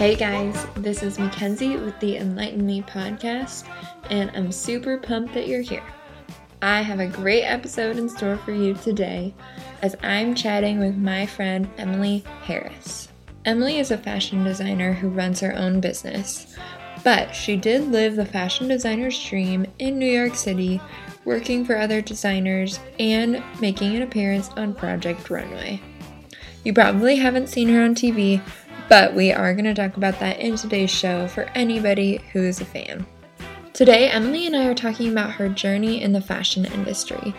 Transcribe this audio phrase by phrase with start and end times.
[0.00, 3.68] Hey guys, this is Mackenzie with the Enlighten Me podcast,
[4.08, 5.84] and I'm super pumped that you're here.
[6.62, 9.34] I have a great episode in store for you today
[9.82, 13.08] as I'm chatting with my friend Emily Harris.
[13.44, 16.56] Emily is a fashion designer who runs her own business,
[17.04, 20.80] but she did live the fashion designer's dream in New York City,
[21.26, 25.78] working for other designers and making an appearance on Project Runway.
[26.64, 28.40] You probably haven't seen her on TV,
[28.90, 32.60] but we are going to talk about that in today's show for anybody who is
[32.60, 33.06] a fan.
[33.72, 37.32] Today, Emily and I are talking about her journey in the fashion industry,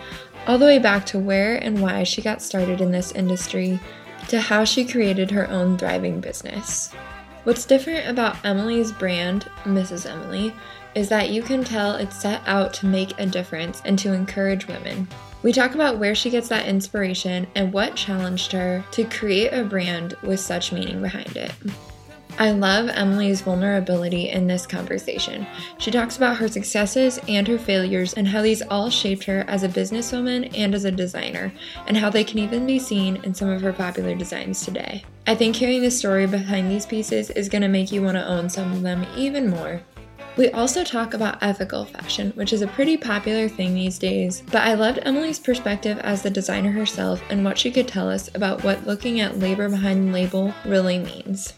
[0.48, 3.82] all the way back to where and why she got started in this industry,
[4.30, 6.94] to how she created her own thriving business.
[7.44, 10.10] What's different about Emily's brand, Mrs.
[10.10, 10.56] Emily,
[10.96, 14.68] is that you can tell it's set out to make a difference and to encourage
[14.68, 15.06] women.
[15.44, 19.64] We talk about where she gets that inspiration and what challenged her to create a
[19.64, 21.52] brand with such meaning behind it.
[22.38, 25.46] I love Emily's vulnerability in this conversation.
[25.80, 29.64] She talks about her successes and her failures and how these all shaped her as
[29.64, 31.52] a businesswoman and as a designer,
[31.88, 35.04] and how they can even be seen in some of her popular designs today.
[35.28, 38.28] I think hearing the story behind these pieces is going to make you want to
[38.28, 39.82] own some of them even more.
[40.38, 44.62] We also talk about ethical fashion, which is a pretty popular thing these days, but
[44.62, 48.64] I loved Emily's perspective as the designer herself and what she could tell us about
[48.64, 51.54] what looking at labor behind the label really means.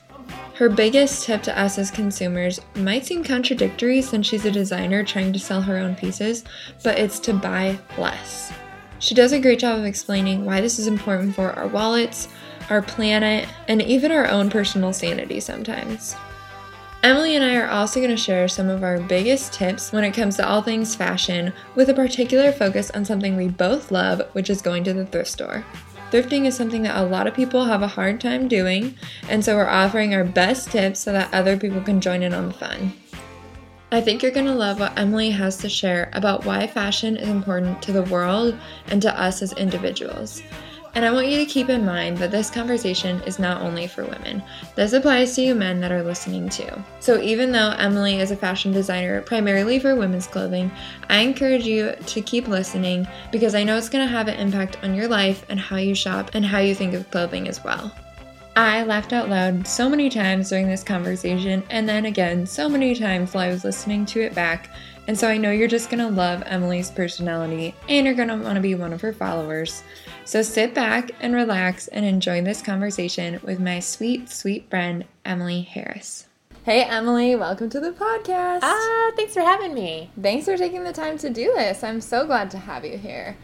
[0.56, 5.34] Her biggest tip to us as consumers might seem contradictory since she's a designer trying
[5.34, 6.44] to sell her own pieces,
[6.84, 8.52] but it's to buy less.
[8.98, 12.28] She does a great job of explaining why this is important for our wallets,
[12.70, 16.16] our planet, and even our own personal sanity sometimes.
[17.04, 20.14] Emily and I are also going to share some of our biggest tips when it
[20.14, 24.50] comes to all things fashion, with a particular focus on something we both love, which
[24.50, 25.66] is going to the thrift store.
[26.12, 28.96] Thrifting is something that a lot of people have a hard time doing,
[29.28, 32.48] and so we're offering our best tips so that other people can join in on
[32.48, 32.94] the fun.
[33.92, 37.28] I think you're going to love what Emily has to share about why fashion is
[37.28, 38.58] important to the world
[38.88, 40.42] and to us as individuals.
[40.96, 44.06] And I want you to keep in mind that this conversation is not only for
[44.06, 44.44] women.
[44.76, 46.70] This applies to you men that are listening too.
[47.00, 50.72] So even though Emily is a fashion designer primarily for women's clothing,
[51.10, 54.78] I encourage you to keep listening because I know it's going to have an impact
[54.84, 57.92] on your life and how you shop and how you think of clothing as well.
[58.56, 62.94] I laughed out loud so many times during this conversation, and then again so many
[62.94, 64.70] times while I was listening to it back.
[65.06, 68.76] And so I know you're just gonna love Emily's personality and you're gonna wanna be
[68.76, 69.84] one of her followers.
[70.24, 75.62] So sit back and relax and enjoy this conversation with my sweet, sweet friend, Emily
[75.62, 76.28] Harris.
[76.64, 78.60] Hey, Emily, welcome to the podcast.
[78.62, 80.10] Ah, thanks for having me.
[80.22, 81.84] Thanks for taking the time to do this.
[81.84, 83.36] I'm so glad to have you here.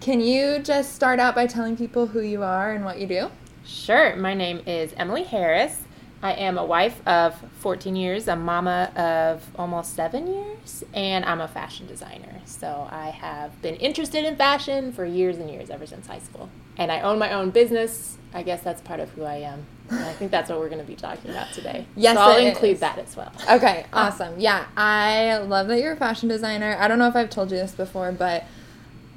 [0.00, 3.30] Can you just start out by telling people who you are and what you do?
[3.64, 4.16] Sure.
[4.16, 5.83] My name is Emily Harris.
[6.24, 11.42] I am a wife of 14 years, a mama of almost seven years, and I'm
[11.42, 12.40] a fashion designer.
[12.46, 16.48] So I have been interested in fashion for years and years, ever since high school.
[16.78, 18.16] And I own my own business.
[18.32, 19.66] I guess that's part of who I am.
[19.90, 21.84] And I think that's what we're going to be talking about today.
[21.94, 22.80] Yes, so I'll include is.
[22.80, 23.30] that as well.
[23.50, 24.40] Okay, awesome.
[24.40, 26.74] Yeah, I love that you're a fashion designer.
[26.80, 28.44] I don't know if I've told you this before, but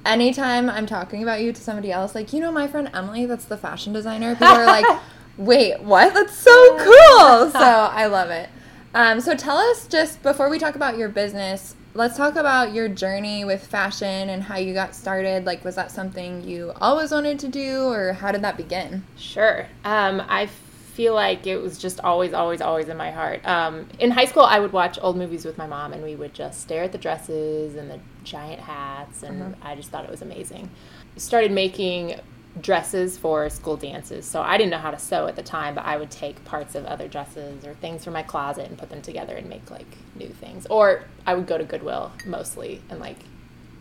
[0.06, 3.46] anytime I'm talking about you to somebody else, like, you know, my friend Emily, that's
[3.46, 4.85] the fashion designer, people are like,
[5.37, 6.13] wait, what?
[6.13, 7.51] That's so cool.
[7.51, 8.49] So I love it.
[8.93, 12.87] Um, so tell us just before we talk about your business, let's talk about your
[12.87, 15.45] journey with fashion and how you got started.
[15.45, 19.03] Like, was that something you always wanted to do, or how did that begin?
[19.17, 19.67] Sure.
[19.83, 20.47] Um, I
[20.93, 23.45] feel like it was just always, always, always in my heart.
[23.47, 26.33] Um, in high school, I would watch old movies with my mom, and we would
[26.33, 30.21] just stare at the dresses and the giant hats, and I just thought it was
[30.21, 30.69] amazing.
[31.15, 32.19] Started making
[32.62, 34.25] dresses for school dances.
[34.25, 36.75] So I didn't know how to sew at the time, but I would take parts
[36.75, 39.97] of other dresses or things from my closet and put them together and make like
[40.16, 40.66] new things.
[40.67, 43.17] Or I would go to Goodwill mostly and like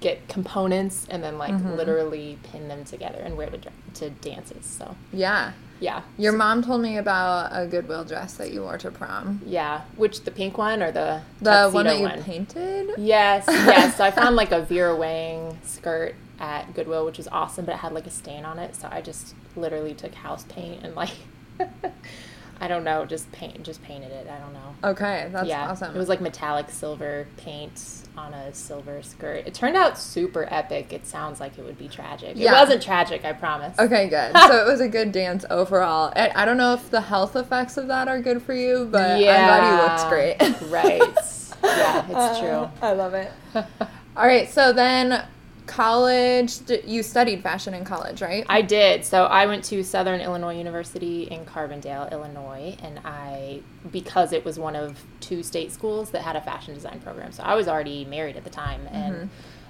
[0.01, 1.75] get components and then like mm-hmm.
[1.75, 3.61] literally pin them together and wear to,
[3.95, 4.67] to dances.
[4.67, 5.53] So Yeah.
[5.81, 6.03] yeah.
[6.19, 9.41] Your mom told me about a Goodwill dress that you wore to prom.
[9.47, 12.91] Yeah, which the pink one or the The one that you painted?
[12.99, 13.97] Yes, yes.
[13.97, 17.79] So I found like a Vera Wang skirt at Goodwill, which was awesome, but it
[17.79, 18.75] had like a stain on it.
[18.75, 21.15] So I just literally took house paint and like,
[22.61, 24.27] I don't know, just paint, just painted it.
[24.29, 24.75] I don't know.
[24.91, 25.95] Okay, that's yeah, awesome.
[25.95, 29.47] it was like metallic silver paint on a silver skirt.
[29.47, 30.93] It turned out super epic.
[30.93, 32.33] It sounds like it would be tragic.
[32.37, 32.53] Yeah.
[32.53, 33.79] It wasn't tragic, I promise.
[33.79, 34.33] Okay, good.
[34.49, 36.13] so it was a good dance overall.
[36.17, 39.17] I, I don't know if the health effects of that are good for you, but
[39.17, 40.71] I'm glad you looked great.
[40.71, 41.03] right.
[41.63, 42.69] Yeah, it's true.
[42.81, 43.33] I love it.
[43.55, 45.25] All right, so then
[45.67, 48.47] college, you studied fashion in college, right?
[48.49, 49.05] I did.
[49.05, 53.61] So I went to Southern Illinois University in Carbondale, Illinois, and I
[53.91, 57.33] because it was one of two state schools that had a fashion design program.
[57.33, 59.27] So I was already married at the time, and Mm-hmm.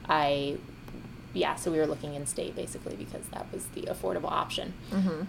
[0.08, 0.56] I,
[1.32, 4.72] yeah, so we were looking in state basically because that was the affordable option.
[4.90, 5.22] Mm-hmm.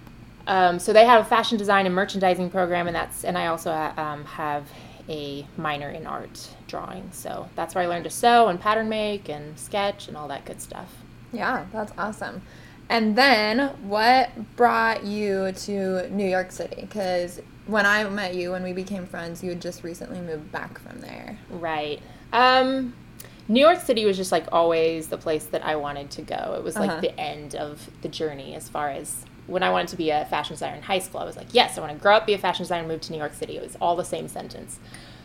[0.47, 3.71] Um, so they have a fashion design and merchandising program, and that's and I also
[3.71, 4.69] uh, um, have
[5.09, 7.09] a minor in art drawing.
[7.11, 10.45] So that's where I learned to sew and pattern make and sketch and all that
[10.45, 10.93] good stuff.
[11.31, 12.41] Yeah, that's awesome.
[12.89, 16.77] And then what brought you to New York City?
[16.81, 20.79] Because when I met you, when we became friends, you had just recently moved back
[20.79, 21.37] from there.
[21.49, 22.01] Right.
[22.31, 22.93] Um,
[23.49, 26.55] New York City was just like always the place that I wanted to go.
[26.57, 27.01] It was like Uh-huh.
[27.01, 30.53] the end of the journey as far as when I wanted to be a fashion
[30.55, 31.19] designer in high school.
[31.21, 33.01] I was like, yes, I want to grow up, be a fashion designer, and move
[33.01, 33.57] to New York City.
[33.57, 34.79] It was all the same sentence.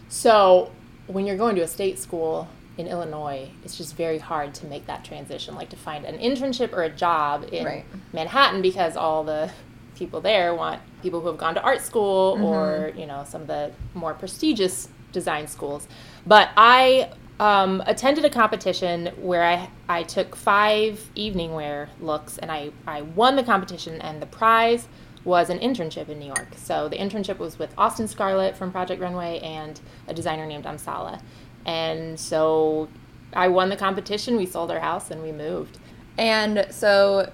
[0.08, 0.70] So
[1.06, 2.48] when you're going to a state school
[2.78, 6.72] in Illinois, it's just very hard to make that transition, like to find an internship
[6.72, 7.84] or a job in Right.
[8.12, 9.50] Manhattan because all the
[9.96, 12.44] people there want people who have gone to art school Mm-hmm.
[12.44, 15.86] or you know some of the more prestigious design schools.
[16.26, 22.50] But I um, attended a competition where I I took five evening wear looks and
[22.50, 24.88] I I won the competition and the prize
[25.24, 26.48] was an internship in New York.
[26.56, 31.20] So the internship was with Austin Scarlett from Project Runway and a designer named Amsale.
[31.64, 32.88] And so
[33.32, 35.78] I won the competition, we sold our house and we moved.
[36.18, 37.32] And so,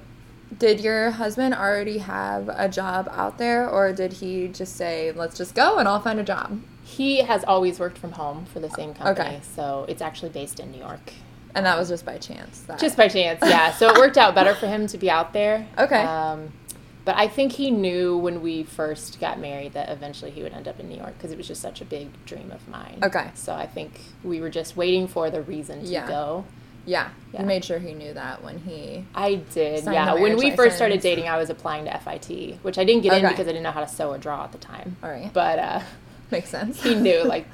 [0.57, 5.37] did your husband already have a job out there, or did he just say, let's
[5.37, 6.61] just go and I'll find a job?
[6.89, 9.41] He has always worked from home for the same company, Okay.
[9.55, 11.13] so it's actually based in New York.
[11.55, 12.61] And that was just by chance.
[12.63, 13.73] That, Just by chance, yeah.
[13.73, 15.67] So it worked out better for him to be out there.
[15.79, 16.03] Okay.
[16.03, 16.53] Um,
[17.05, 20.69] but I think he knew when we first got married that eventually he would end
[20.69, 22.99] up in New York because it was just such a big dream of mine.
[23.03, 23.31] Okay.
[23.35, 26.07] So I think we were just waiting for the reason to Yeah.
[26.09, 26.45] go.
[26.87, 27.41] yeah, Yeah.
[27.41, 29.05] you made sure he knew that when he.
[29.15, 30.15] I did, yeah.
[30.15, 33.13] When we marriage first started dating, I was applying to FIT, which I didn't get
[33.23, 34.97] in because I didn't know how to sew or draw at the time.
[35.03, 35.31] All right.
[35.33, 35.81] But uh,
[36.31, 36.83] Makes sense.
[36.83, 37.47] he knew, like,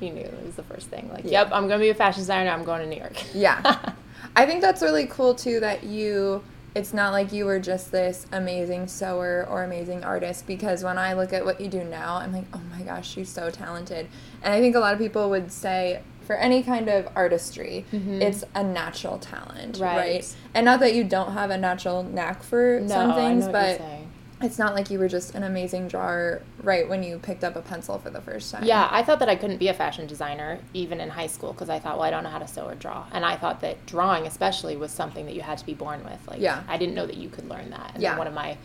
[0.00, 1.10] he knew it was the first thing.
[1.12, 1.42] Like, Yeah.
[1.42, 2.50] yep, I'm going to be a fashion designer.
[2.50, 3.22] I'm going to New York.
[3.34, 3.92] Yeah.
[4.36, 6.42] I think that's really cool too that you
[6.74, 11.14] it's not like you were just this amazing sewer or amazing artist because when I
[11.14, 14.06] look at what you do now, I'm like, "Oh my gosh, she's so talented."
[14.42, 18.44] And I think a lot of people would say for any kind of artistry, it's
[18.54, 19.82] a natural talent, Mm-hmm.
[19.82, 19.96] Right.
[19.96, 20.36] right.
[20.54, 23.68] And not that you don't have a natural knack for no, some things, know what
[23.70, 23.84] you're but.
[24.40, 27.60] It's not like you were just an amazing drawer right when you picked up a
[27.62, 28.64] pencil for the first time.
[28.64, 31.68] Yeah, I thought that I couldn't be a fashion designer even in high school because
[31.68, 33.04] I thought, well, I don't know how to sew or draw.
[33.12, 36.20] And I thought that drawing, especially, was something that you had to be born with.
[36.28, 36.62] Like, Yeah.
[36.68, 37.92] I didn't know that you could learn that.
[37.94, 38.10] And Yeah.
[38.10, 38.56] then one of my,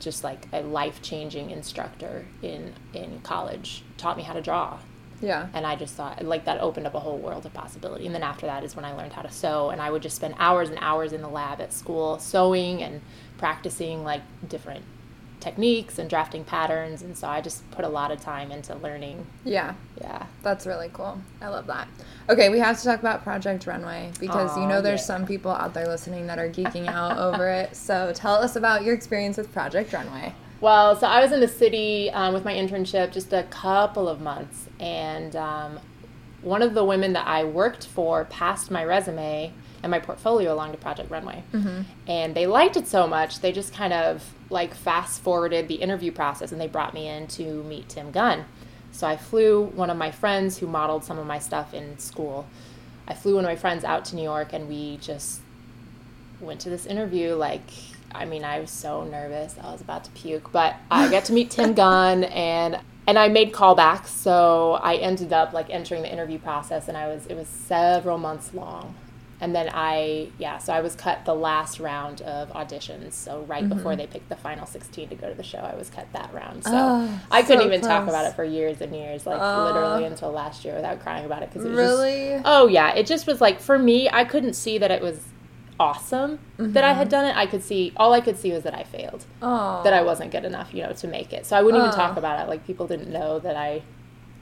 [0.00, 4.78] just like a life changing instructor in in college taught me how to draw.
[5.20, 5.48] Yeah.
[5.52, 8.06] And I just thought, like, that opened up a whole world of possibility.
[8.06, 9.70] And then after that is when I learned how to sew.
[9.70, 13.00] And I would just spend hours and hours in the lab at school sewing and
[13.36, 14.84] practicing, like, different
[15.40, 17.02] techniques and drafting patterns.
[17.02, 19.26] And so I just put a lot of time into learning.
[19.44, 19.74] Yeah.
[20.00, 20.26] Yeah.
[20.42, 21.20] That's really cool.
[21.40, 21.88] I love that.
[22.28, 25.06] Okay, we have to talk about Project Runway because you know there's yeah.
[25.06, 27.74] some people out there listening that are geeking out over it.
[27.76, 30.34] So tell us about your experience with Project Runway.
[30.60, 34.20] Well, so I was in the city um, with my internship just a couple of
[34.20, 35.78] months, and um,
[36.42, 39.52] one of the women that I worked for passed my resume
[39.84, 41.44] and my portfolio along to Project Runway,
[42.08, 46.12] and they liked it so much they just kind of like fast forwarded the interview
[46.12, 48.44] process, and they brought me in to meet Tim Gunn.
[48.92, 52.46] So I flew one of my friends who modeled some of my stuff in school.
[53.06, 55.40] I flew one of my friends out to New York, and we just
[56.40, 57.68] went to this interview like
[58.14, 61.32] I mean I was so nervous I was about to puke but I got to
[61.32, 66.12] meet Tim Gunn and and I made callbacks so I ended up like entering the
[66.12, 68.94] interview process and I was it was several months long
[69.40, 73.68] and then I yeah so I was cut the last round of auditions so right
[73.68, 76.32] before they picked the final 16 to go to the show I was cut that
[76.34, 79.40] round so Oh, I couldn't so even talk about it for years and years like
[79.40, 79.64] Oh.
[79.64, 82.42] literally until last year without crying about it because it was just Really?
[82.44, 85.20] Oh yeah, it just was like for me, I couldn't see that it was
[85.80, 87.36] awesome that I had done it.
[87.36, 89.82] I could see all I could see was that I failed, Oh.
[89.84, 91.46] that I wasn't good enough, you know, to make it.
[91.46, 91.96] So I wouldn't even Oh.
[91.96, 92.48] talk about it.
[92.48, 93.82] Like people didn't know that I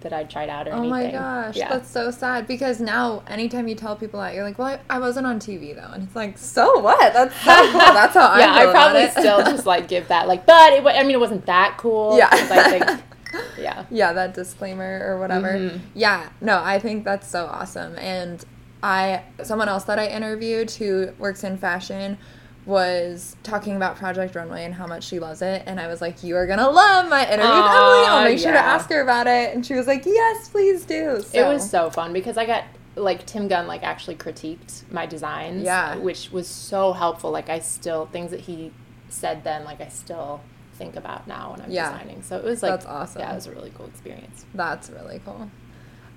[0.00, 0.93] that I tried out or anything.
[0.93, 1.21] Oh anything.
[1.21, 1.69] my gosh, yeah.
[1.69, 4.99] that's so sad because now anytime you tell people that, you're like, well, I, I
[4.99, 5.93] wasn't on TV though.
[5.93, 7.12] And it's like, so what?
[7.12, 7.81] That's so cool.
[7.81, 11.03] That's how I yeah, I probably still just like give that like, but it, I
[11.03, 12.17] mean, it wasn't that cool.
[12.17, 12.29] Yeah.
[12.31, 13.03] I think,
[13.59, 13.85] yeah.
[13.91, 15.55] yeah, that disclaimer or whatever.
[15.55, 15.81] Mhm.
[15.95, 17.97] Yeah, no, I think that's so awesome.
[17.97, 18.45] And
[18.83, 22.19] I, someone else that I interviewed who works in fashion
[22.66, 25.62] was talking about Project Runway and how much she loves it.
[25.66, 28.06] And I was like, You are going to love my interview with Emily.
[28.06, 29.54] I'll make sure to ask her about it.
[29.54, 31.23] And she was like, Yes, please do.
[31.32, 32.64] It was so fun because I got
[32.96, 35.62] like Tim Gunn like actually critiqued my designs.
[35.62, 35.96] Yeah.
[35.96, 37.30] Which was so helpful.
[37.30, 38.73] Like I still things that he
[39.08, 40.40] said then, like I still
[40.75, 41.92] think about now when I'm Yeah.
[41.92, 42.23] designing.
[42.23, 43.20] So it was like That's awesome.
[43.23, 44.44] Yeah, it was a really cool experience.
[44.54, 45.49] That's really cool.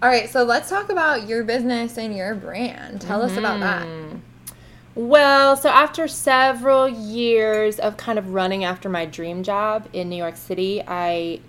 [0.01, 3.01] All right, so let's talk about your business and your brand.
[3.01, 3.85] Tell us about that.
[3.85, 4.21] Mm.
[4.95, 5.07] Mm-hmm.
[5.07, 10.15] Well, so after several years of kind of running after my dream job in New
[10.15, 11.39] York City, I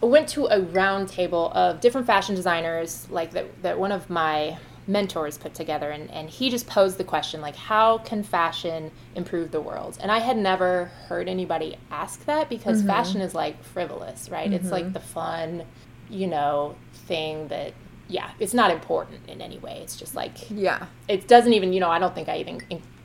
[0.00, 4.58] went to a round table of different fashion designers, like that, that one of my
[4.88, 9.52] mentors put together, and, and he just posed the question, like, how can fashion improve
[9.52, 9.96] the world?
[10.00, 14.52] And I had never heard anybody ask that because fashion is like frivolous, right?
[14.52, 15.62] It's like the fun,
[16.10, 16.74] you know,
[17.06, 17.74] thing that,
[18.12, 19.80] yeah, it's not important in any way.
[19.82, 20.86] It's just like, Yeah.
[21.08, 22.60] it doesn't even you know i don't think i even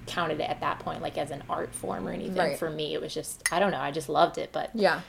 [0.05, 2.57] counted it at that point like as an art form or anything Right.
[2.57, 5.01] for me it was just i don't know i just loved it but Yeah.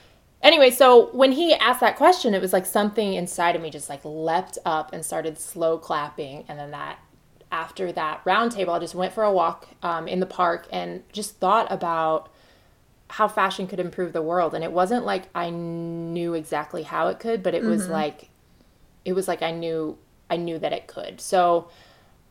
[0.43, 3.89] anyway so when he asked that question it was like something inside of me just
[3.89, 6.99] like leapt up and started slow clapping and then that
[7.53, 11.03] after that round table i just went for a walk um, in the park and
[11.13, 12.29] just thought about
[13.11, 17.19] how fashion could improve the world and it wasn't like i knew exactly how it
[17.21, 18.29] could but it was like
[19.05, 19.97] it was like i knew
[20.31, 21.69] i knew that it could so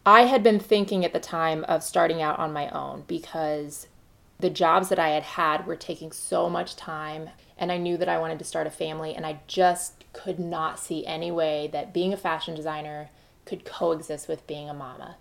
[0.07, 3.87] I had been thinking at the time of starting out on my own because
[4.39, 8.07] the jobs that I had had were taking so much time and I knew that
[8.07, 11.93] I wanted to start a family and I just could not see any way that
[11.93, 13.09] being a fashion designer
[13.43, 15.17] could coexist with being a mama.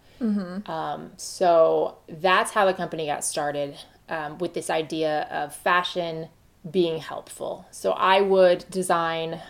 [0.70, 3.76] Um, so that's how the company got started
[4.08, 6.28] um, with this idea of fashion
[6.70, 7.66] being helpful.
[7.72, 9.40] So I would design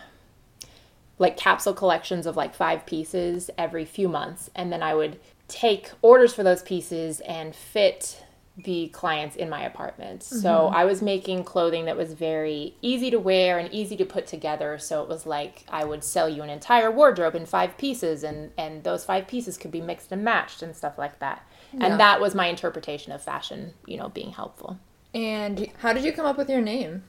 [1.19, 4.49] like capsule collections of like five pieces every few months.
[4.55, 8.23] And then i would take orders for those pieces and fit
[8.57, 10.23] the clients in my apartment.
[10.23, 10.75] So mm-hmm.
[10.75, 14.77] i was making clothing that was very easy to wear and easy to put together.
[14.77, 18.51] So it was like i would sell you an entire wardrobe in five pieces and
[18.57, 21.47] and those five pieces could be mixed and matched and stuff like that.
[21.73, 21.85] Yeah.
[21.85, 24.79] and that was my interpretation of fashion you know being helpful.
[25.13, 27.03] And how did you come up with your name?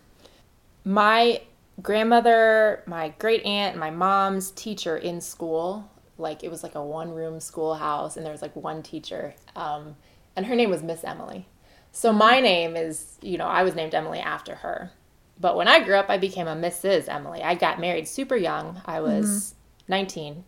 [0.88, 1.42] my
[1.82, 7.12] grandmother, my great aunt, my mom's teacher in school, like it was like a one
[7.12, 9.96] room schoolhouse, and there was like one teacher, um,
[10.36, 11.46] and her name was Miss Emily.
[11.92, 14.92] So my name is, you know, I was named Emily after her.
[15.40, 17.08] But when I grew up, I became a Mrs.
[17.08, 17.42] Emily.
[17.42, 18.82] I got married super young.
[18.84, 19.54] I was
[19.86, 20.44] 19.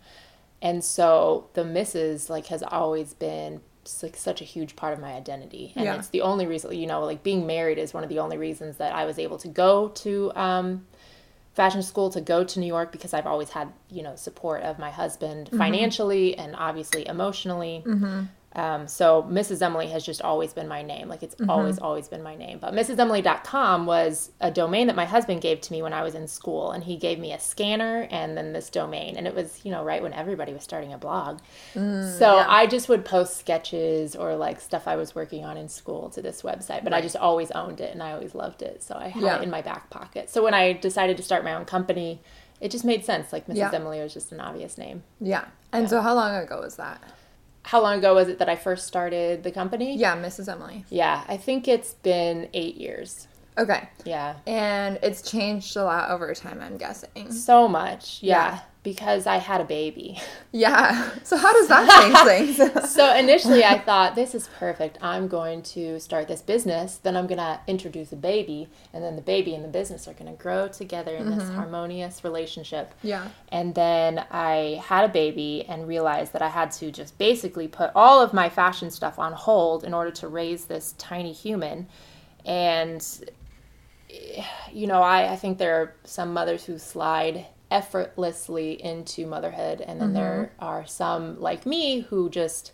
[0.61, 2.29] And so the Mrs.
[2.29, 3.61] like has always been
[4.03, 5.73] like such a huge part of my identity.
[5.75, 5.97] And Yeah.
[5.97, 8.77] it's the only reason, you know, like being married is one of the only reasons
[8.77, 10.87] that I was able to go to um,
[11.55, 14.79] fashion school, to go to New York because I've always had, you know, support of
[14.79, 15.59] my husband mm-hmm.
[15.59, 17.83] financially and obviously emotionally.
[17.87, 18.23] Mm-hmm.
[18.57, 19.63] Um, so Mrs.
[19.63, 21.07] Emily has just always been my name.
[21.09, 22.59] Like it's always, always been my name.
[22.61, 22.97] But Mrs.
[22.97, 26.73] MrsEmily.com was a domain that my husband gave to me when I was in school.
[26.73, 29.17] And he gave me a scanner and then this domain.
[29.17, 31.39] And it was, you know, right when everybody was starting a blog.
[31.75, 36.11] so I just would post sketches or like stuff I was working on in school
[36.11, 36.83] to this website.
[36.83, 38.83] But I just always owned it and I always loved it.
[38.83, 39.37] So I had Yeah.
[39.37, 40.29] it in my back pocket.
[40.29, 42.21] So when I decided to start my own company,
[42.61, 43.33] it just made sense.
[43.33, 43.57] Like Mrs.
[43.57, 43.71] Yeah.
[43.73, 45.05] Emily was just an obvious name.
[45.21, 45.45] Yeah.
[45.73, 47.01] And so how long ago was that?
[47.63, 49.97] How long ago was it that I first started the company?
[49.97, 50.51] Yeah, Mrs.
[50.51, 50.85] Emily.
[50.91, 53.29] Yeah, I think it's been eight years.
[53.59, 53.89] Okay.
[54.05, 54.37] Yeah.
[54.47, 57.31] And it's changed a lot over time, I'm guessing.
[57.33, 58.23] So much.
[58.23, 58.53] Yeah.
[58.53, 58.61] Yeah.
[58.83, 60.19] Because I had a baby.
[60.53, 61.11] Yeah.
[61.25, 61.85] So how does that
[62.27, 62.91] change things?
[62.91, 64.99] so initially I thought, this is perfect.
[65.03, 66.97] I'm going to start this business.
[66.97, 68.69] Then I'm going to introduce a baby.
[68.93, 72.25] And then the baby and the business are going to grow together in this harmonious
[72.25, 72.95] relationship.
[73.03, 73.29] yeah.
[73.53, 77.91] And then I had a baby and realized that I had to just basically put
[77.95, 81.87] all of my fashion stuff on hold in order to raise this tiny human.
[82.47, 83.07] And,
[84.11, 89.81] eh, you know, I, I think there are some mothers who slide effortlessly into motherhood.
[89.81, 90.65] And then there mm-hmm.
[90.65, 92.73] are some like me who just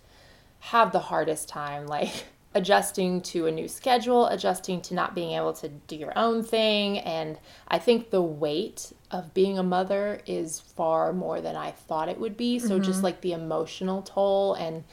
[0.61, 5.53] have the hardest time, like adjusting to a new schedule, adjusting to not being able
[5.53, 6.99] to do your own thing.
[6.99, 7.39] And
[7.69, 12.19] I think the weight of being a mother is far more than I thought it
[12.19, 12.59] would be.
[12.59, 13.05] So, just mm-hmm.
[13.05, 14.85] like the emotional toll and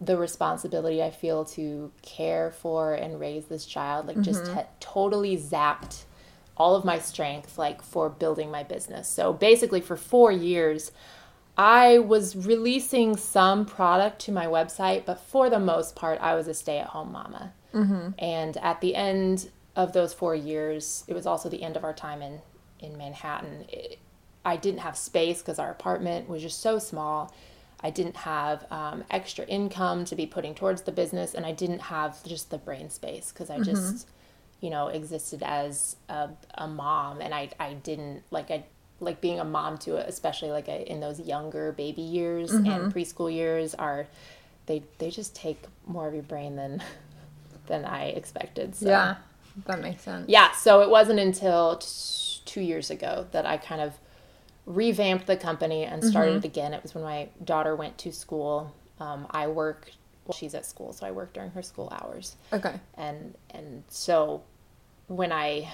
[0.00, 4.54] the responsibility I feel to care for and raise this child, like, just mm-hmm.
[4.54, 6.02] had totally zapped
[6.62, 9.06] all of my strength like for building my business.
[9.18, 10.92] So basically for 4 years
[11.56, 16.46] I was releasing some product to my website, but for the most part I was
[16.48, 17.44] a stay-at-home mama.
[18.18, 19.50] And at the end
[19.82, 22.40] of those 4 years, it was also the end of our time in
[22.86, 23.64] in Manhattan.
[23.68, 23.98] It,
[24.44, 27.32] I didn't have space because our apartment was just so small.
[27.80, 31.82] I didn't have um, extra income to be putting towards the business, and I didn't
[31.96, 34.08] have just the brain space because I just,
[34.62, 38.64] you know, existed as a, a mom, and I I didn't like I
[39.00, 42.70] like being a mom to it, especially like a, in those younger baby years Mm-hmm.
[42.70, 44.06] and preschool years are
[44.66, 46.82] they they just take more of your brain than
[47.66, 48.74] than I expected.
[48.76, 48.88] So.
[48.88, 49.16] Yeah,
[49.66, 50.26] that makes sense.
[50.28, 53.94] Yeah, so it wasn't until t- two years ago that I kind of
[54.66, 56.72] revamped the company and started it again.
[56.72, 58.72] It was when my daughter went to school.
[59.00, 59.90] Um, I work.
[60.24, 62.36] Well, she's at school, so I work during her school hours.
[62.52, 62.74] Okay.
[62.94, 64.42] And and so
[65.06, 65.68] when I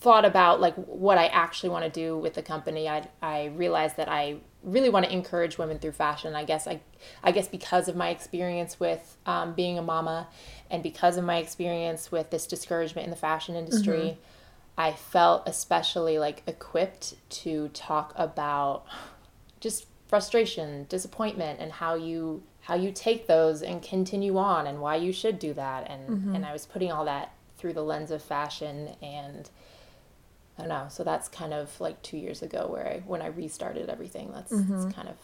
[0.00, 3.96] thought about like what I actually want to do with the company, I I realized
[3.96, 6.34] that I really want to encourage women through fashion.
[6.34, 6.80] I guess I
[7.22, 10.28] I guess because of my experience with um, being a mama,
[10.70, 14.18] and because of my experience with this discouragement in the fashion industry,
[14.76, 18.84] I felt especially like equipped to talk about
[19.60, 24.96] just frustration, disappointment, and how you how you take those and continue on, and why
[24.96, 25.88] you should do that.
[25.90, 29.48] And and I was putting all that through the lens of fashion, and
[30.58, 30.86] I don't know.
[30.88, 34.30] So that's kind of like two years ago where I when I restarted everything.
[34.32, 34.90] That's, that's mm-hmm.
[34.90, 35.16] kind of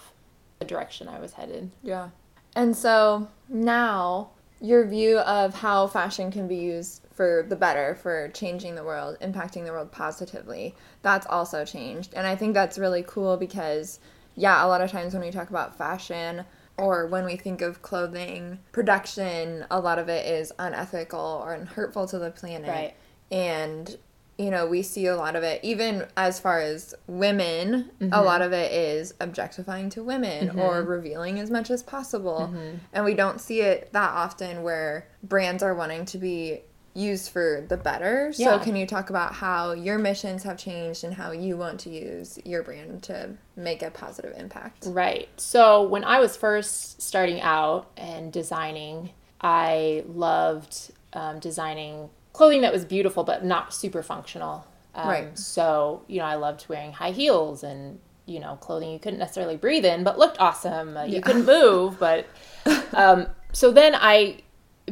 [0.58, 1.70] the direction I was headed.
[1.82, 2.10] Yeah.
[2.54, 8.28] And so now your view of how fashion can be used for the better, for
[8.28, 12.14] changing the world, impacting the world positively, that's also changed.
[12.14, 13.98] And I think that's really cool because,
[14.36, 16.44] yeah, a lot of times when we talk about fashion
[16.82, 22.06] or when we think of clothing production, a lot of it is unethical or hurtful
[22.08, 22.68] to the planet.
[22.68, 22.94] Right.
[23.30, 23.96] And
[24.38, 28.12] you know, we see a lot of it, even as far as women, Mm-hmm.
[28.12, 32.50] a lot of it is objectifying to women or revealing as much as possible.
[32.52, 32.76] Mm-hmm.
[32.92, 36.62] And we don't see it that often where brands are wanting to be
[36.94, 38.32] used for the better.
[38.32, 38.58] So, Yeah.
[38.58, 42.38] can you talk about how your missions have changed and how you want to use
[42.44, 44.84] your brand to make a positive impact?
[44.87, 45.28] Right.
[45.38, 52.72] So when I was first starting out and designing, I loved um, designing clothing that
[52.72, 54.66] was beautiful but not super functional.
[54.94, 55.38] Um, Right.
[55.38, 59.56] So you know, I loved wearing high heels and you know clothing you couldn't necessarily
[59.56, 60.96] breathe in but looked awesome.
[60.96, 61.20] Uh, You Yeah.
[61.22, 62.26] couldn't move, but
[62.94, 64.38] um, so then I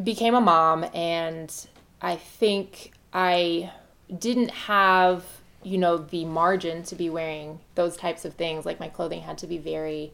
[0.03, 1.53] became a mom and
[2.01, 3.73] I think I
[4.19, 5.25] didn't have
[5.63, 8.65] you know the margin to be wearing those types of things.
[8.65, 10.13] Like my clothing had to be very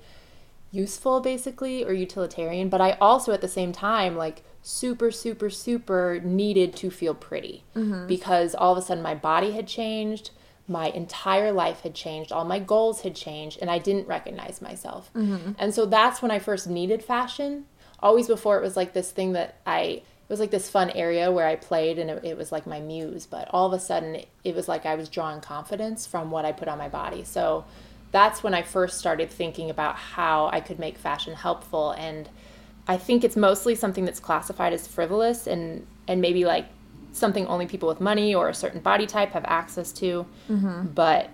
[0.72, 2.68] useful basically or utilitarian.
[2.68, 7.62] But i also at the same time like super super super needed to feel pretty
[7.74, 8.06] mm-hmm.
[8.06, 10.30] because all of a sudden my body had changed
[10.66, 15.12] my entire life had changed all my goals had changed and i didn't recognize myself.
[15.14, 15.52] Mm-hmm.
[15.58, 17.66] And so that's when i first needed fashion.
[18.00, 21.30] Always before it was like this thing that i it was like this fun area
[21.30, 24.16] where i played and it, it was like my muse but all of a sudden
[24.16, 27.24] it, it was like i was drawing confidence from what i put on my body
[27.24, 27.64] so
[28.16, 31.90] that's when I first started thinking about how I could make fashion helpful.
[31.92, 32.28] And
[32.88, 36.66] I think it's mostly something that's classified as frivolous and, and maybe like
[37.12, 40.26] something only people with money or a certain body type have access to.
[40.48, 40.86] Mm-hmm.
[40.94, 41.30] But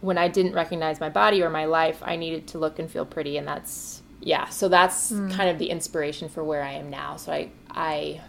[0.00, 3.04] when I didn't recognize my body or my life, I needed to look and feel
[3.04, 3.36] pretty.
[3.36, 5.30] And that's, yeah, so that's hmm.
[5.30, 7.16] kind of the inspiration for where I am now.
[7.16, 8.20] So I, I,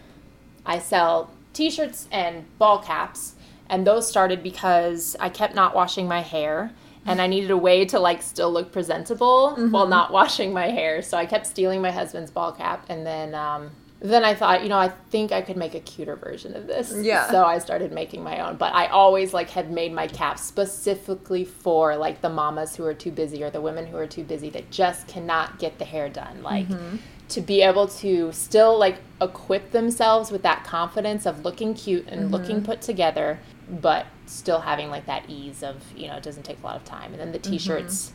[0.64, 3.34] I sell t shirts and ball caps.
[3.68, 6.72] And those started because I kept not washing my hair
[7.06, 11.02] and I needed a way to like still look presentable while not washing my hair.
[11.02, 13.70] So I kept stealing my husband's ball cap and then um
[14.02, 16.94] then I thought, you know, I think I could make a cuter version of this.
[16.96, 17.30] Yeah.
[17.30, 21.44] So I started making my own, but I always like had made my caps specifically
[21.44, 24.48] for like the mamas who are too busy or the women who are too busy
[24.50, 26.42] that just cannot get the hair done.
[26.42, 26.66] Like
[27.30, 32.22] to be able to still like equip themselves with that confidence of looking cute and
[32.22, 32.32] mm-hmm.
[32.32, 33.38] looking put together,
[33.68, 36.84] but still having like that ease of, you know, it doesn't take a lot of
[36.84, 37.12] time.
[37.12, 37.52] And then the mm-hmm.
[37.52, 38.12] t-shirts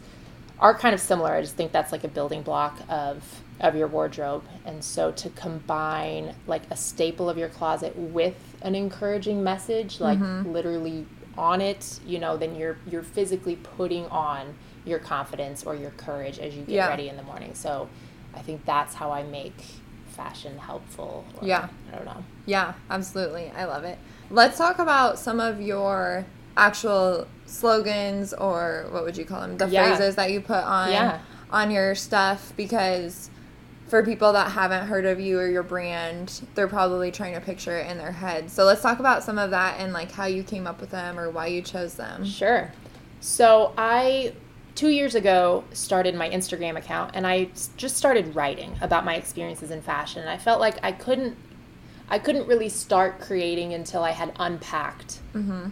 [0.60, 1.34] are kind of similar.
[1.34, 4.44] I just think that's like a building block of of your wardrobe.
[4.66, 10.20] And so to combine like a staple of your closet with an encouraging message, like
[10.20, 10.52] mm-hmm.
[10.52, 11.06] literally
[11.38, 16.40] on it, you know, then you're you're physically putting on your confidence or your courage
[16.40, 16.88] as you get Yeah.
[16.90, 17.54] ready in the morning.
[17.54, 17.90] So
[18.36, 19.56] I think that's how I make
[20.08, 21.26] fashion helpful.
[21.42, 21.68] or- Yeah.
[21.92, 22.24] I don't know.
[22.46, 23.52] Yeah, absolutely.
[23.58, 23.98] I love it.
[24.30, 26.26] Let's talk about some of your
[26.58, 29.58] actual slogans or what would you call them?
[29.58, 29.88] The Yeah.
[29.96, 31.20] phrases that you put on Yeah.
[31.52, 33.30] on your stuff because
[33.88, 37.78] for people that haven't heard of you or your brand, they're probably trying to picture
[37.78, 38.50] it in their head.
[38.50, 41.20] So let's talk about some of that and like how you came up with them
[41.20, 42.26] or why you chose them.
[42.26, 42.72] Sure.
[43.20, 44.34] So I
[44.76, 49.72] two years ago started my Instagram account and i just started writing about my experiences
[49.72, 50.22] in fashion.
[50.22, 51.38] And I felt like I couldn't
[52.08, 55.70] I couldn't really start creating until I had unpacked mm-hmm.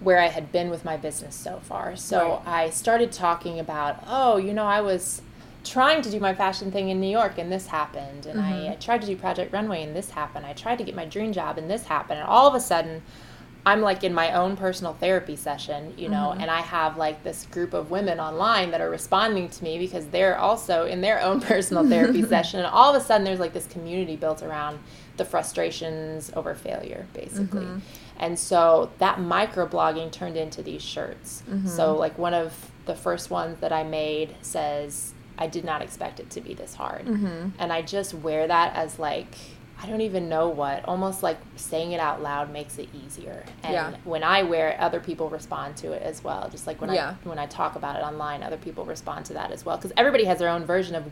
[0.00, 1.94] where I had been with my business so far.
[1.94, 5.20] So I started talking about, oh, you know, I was
[5.62, 8.24] trying to do my fashion thing in New York and this happened.
[8.24, 10.46] And I, I tried to do Project Runway and this happened.
[10.46, 12.20] I tried to get my dream job and this happened.
[12.20, 13.02] And all of a sudden,
[13.64, 16.40] I'm like in my own personal therapy session, you know, mm-hmm.
[16.40, 20.06] and I have like this group of women online that are responding to me because
[20.06, 22.60] they're also in their own personal therapy session.
[22.60, 24.80] And all of a sudden, there's like this community built around
[25.16, 27.66] the frustrations over failure, basically.
[27.66, 27.78] Mm-hmm.
[28.18, 31.42] And so that microblogging turned into these shirts.
[31.48, 31.68] Mm-hmm.
[31.68, 36.20] So, like, one of the first ones that I made says, I did not expect
[36.20, 37.06] it to be this hard.
[37.58, 39.34] And I just wear that as like,
[39.82, 43.44] I don't even know what, almost like saying it out loud makes it easier.
[43.64, 43.92] And Yeah.
[44.04, 46.48] when I wear it, other people respond to it as well.
[46.50, 47.14] Just like when Yeah.
[47.24, 49.76] I when I talk about it online, other people respond to that as well.
[49.76, 51.04] Because everybody has their own version of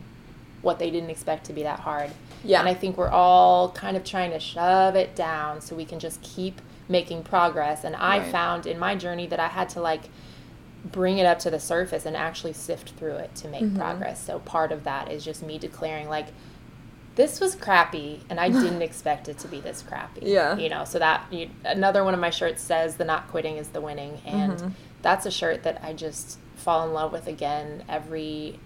[0.61, 2.11] what they didn't expect to be that hard.
[2.43, 2.59] Yeah.
[2.59, 5.99] And I think we're all kind of trying to shove it down so we can
[5.99, 7.83] just keep making progress.
[7.83, 8.31] And I Right.
[8.31, 10.09] found in my journey that I had to like
[10.85, 13.65] bring it up to the surface and actually sift through it to Mm-hmm.
[13.65, 14.23] make progress.
[14.23, 16.27] So part of that is just me declaring like
[17.15, 20.21] this was crappy and I didn't expect it to be this crappy.
[20.23, 20.55] Yeah.
[20.57, 23.69] You know, so that you, another one of my shirts says the not quitting is
[23.69, 24.69] the winning and Mm-hmm.
[25.01, 28.59] that's a shirt that I just fall in love with again every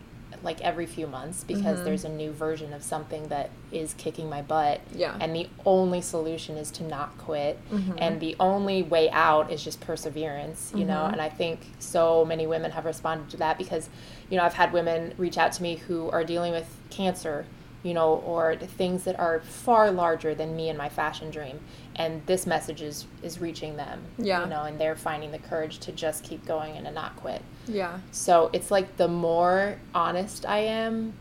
[0.44, 1.86] like every few months because Mm-hmm.
[1.86, 4.82] there's a new version of something that is kicking my butt.
[4.94, 5.16] Yeah.
[5.20, 7.58] And the only solution is to not quit.
[7.98, 11.06] And the only way out is just perseverance, you know?
[11.06, 13.90] And I think so many women have responded to that because,
[14.30, 17.46] you know, I've had women reach out to me who are dealing with cancer,
[17.86, 21.60] you know, or things that are far larger than me and my fashion dream.
[21.96, 24.44] And this message is, is reaching them, Yeah.
[24.44, 27.44] you know, and they're finding the courage to just keep going and to not quit.
[27.68, 28.00] Yeah.
[28.12, 31.14] So it's like the more honest I am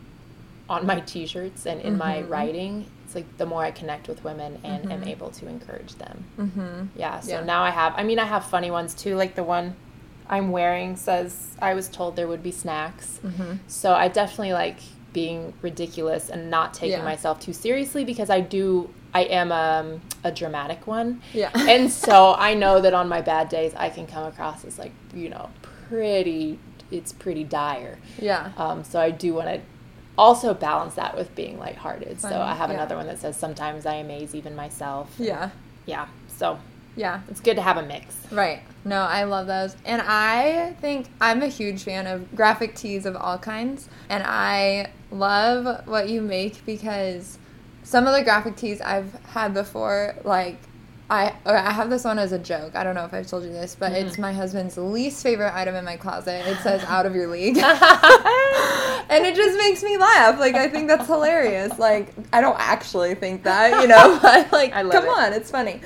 [0.67, 4.23] on my t shirts and in my writing, it's like the more I connect with
[4.23, 6.23] women and am able to encourage them.
[6.39, 6.99] Mm-hmm.
[6.99, 7.19] Yeah.
[7.19, 7.43] So Yeah.
[7.43, 9.15] now I have, I mean, I have funny ones too.
[9.15, 9.75] Like the one
[10.27, 13.19] I'm wearing says, I was told there would be snacks.
[13.23, 13.57] Mm-hmm.
[13.67, 14.79] So I definitely like
[15.15, 17.05] being ridiculous and not taking Yeah.
[17.05, 21.21] myself too seriously because I do, I am um, a dramatic one.
[21.33, 21.51] Yeah.
[21.55, 24.91] and so I know that on my bad days, I can come across as like,
[25.13, 26.59] you know, pretty,
[26.91, 27.97] it's pretty dire.
[28.21, 28.51] Yeah.
[28.57, 29.61] Um, so I do want to
[30.17, 32.19] also balance that with being lighthearted.
[32.19, 32.75] So I have yeah.
[32.75, 35.15] another one that says, sometimes I amaze even myself.
[35.17, 35.51] Yeah.
[35.85, 36.07] Yeah.
[36.27, 36.59] So
[36.95, 37.21] Yeah.
[37.29, 38.15] it's good to have a mix.
[38.31, 38.61] Right.
[38.83, 39.75] No, I love those.
[39.85, 43.89] And I think I'm a huge fan of graphic tees of all kinds.
[44.09, 47.37] And I love what you make because
[47.83, 50.59] some of the graphic tees I've had before, like,
[51.07, 52.75] I, I have this one as a joke.
[52.75, 54.07] I don't know if I've told you this, but mm-hmm.
[54.07, 56.47] it's my husband's least favorite item in my closet.
[56.47, 57.57] It says out of your league.
[59.09, 60.39] and it just makes me laugh.
[60.39, 61.77] Like, I think that's hilarious.
[61.77, 65.09] Like, I don't actually think that, you know, but like, come it.
[65.09, 65.81] on, it's funny.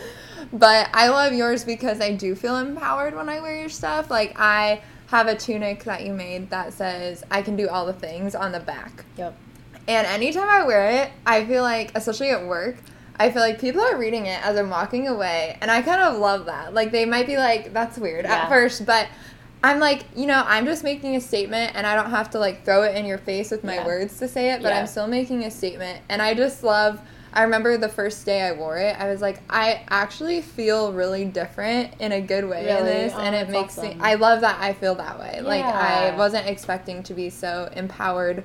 [0.51, 4.09] But I love yours because I do feel empowered when I wear your stuff.
[4.09, 7.93] Like I have a tunic that you made that says I can do all the
[7.93, 9.05] things on the back.
[9.17, 9.35] Yep.
[9.87, 12.77] And anytime I wear it, I feel like, especially at work,
[13.19, 15.57] I feel like people are reading it as I'm walking away.
[15.61, 16.73] And I kind of love that.
[16.73, 18.43] Like they might be like, that's weird Yeah.
[18.43, 19.07] at first, but
[19.63, 22.63] I'm like, you know, I'm just making a statement and I don't have to like
[22.63, 23.85] throw it in your face with my Yeah.
[23.85, 24.79] words to say it, but Yeah.
[24.79, 25.99] I'm still making a statement.
[26.07, 27.01] And I just love
[27.33, 31.25] I remember the first day I wore it, I was like, I actually feel really
[31.25, 33.13] different in a good way in this.
[33.15, 33.95] Oh, and it makes me.
[33.99, 35.41] I love that I feel that way.
[35.41, 38.43] Like I wasn't expecting to be so empowered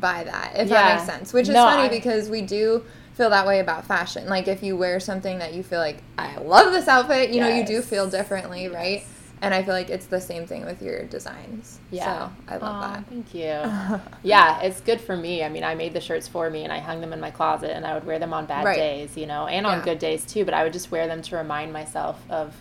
[0.00, 0.82] by that, if Yeah.
[0.82, 1.32] that makes sense.
[1.32, 2.84] Which is No, funny I- because we do
[3.14, 4.28] feel that way about fashion.
[4.28, 7.48] Like if you wear something that you feel like, I love this outfit, you know,
[7.48, 9.04] you do feel differently, right?
[9.42, 11.78] And I feel like it's the same thing with your designs.
[11.90, 12.28] Yeah.
[12.28, 13.06] So I love Aw, that.
[13.08, 14.00] Thank you.
[14.22, 15.44] yeah, it's good for me.
[15.44, 17.70] I mean, I made the shirts for me and I hung them in my closet
[17.76, 18.76] and I would wear them on bad Right.
[18.76, 19.84] days, you know, and on Yeah.
[19.84, 22.54] good days too, but I would just wear them to remind myself of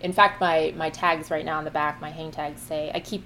[0.00, 3.00] in fact my my tags right now on the back, my hang tags say I
[3.00, 3.24] keep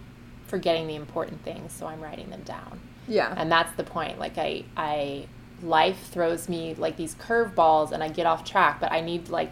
[0.48, 2.80] forgetting the important things, so I'm writing them down.
[3.06, 3.32] Yeah.
[3.36, 4.18] And that's the point.
[4.18, 5.26] Like I I
[5.62, 9.50] life throws me like these curveballs and I get off track, but I need like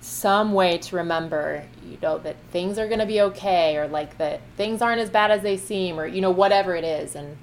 [0.00, 4.16] some way to remember, you know, that things are going to be okay or like
[4.18, 7.36] that things aren't as bad as they seem or you know whatever it is and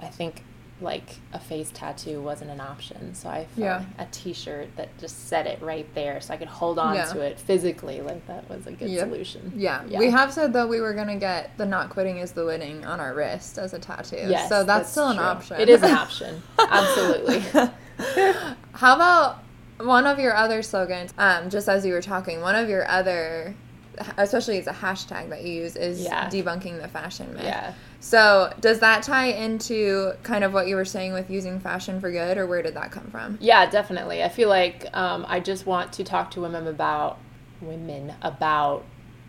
[0.00, 0.42] I think
[0.80, 3.14] like a face tattoo wasn't an option.
[3.14, 3.84] So I found Yeah.
[4.00, 7.04] a t-shirt that just said it right there so I could hold on Yeah.
[7.12, 8.00] to it physically.
[8.00, 9.08] Like that was a good Yep.
[9.08, 9.52] solution.
[9.54, 9.82] Yeah.
[9.86, 10.00] Yeah.
[10.00, 12.98] we have said though we were gonna get the not quitting is the winning on
[12.98, 14.16] our wrist as a tattoo.
[14.28, 15.60] Yes, so that's, still an option.
[15.60, 16.42] It is an option.
[16.58, 17.40] Absolutely.
[18.72, 19.41] How about
[19.86, 21.12] one of your other slogans?
[21.18, 23.54] Um, just as you were talking, one of your other,
[24.16, 26.28] especially as a hashtag that you use, is Yeah.
[26.28, 27.44] debunking the fashion myth.
[27.44, 27.72] yeah.
[28.00, 32.10] So does that tie into kind of what you were saying with using fashion for
[32.10, 33.38] good, or where did that come from?
[33.40, 34.22] Yeah, definitely.
[34.24, 37.18] I feel like um, I just want to talk to women about
[37.60, 38.84] women about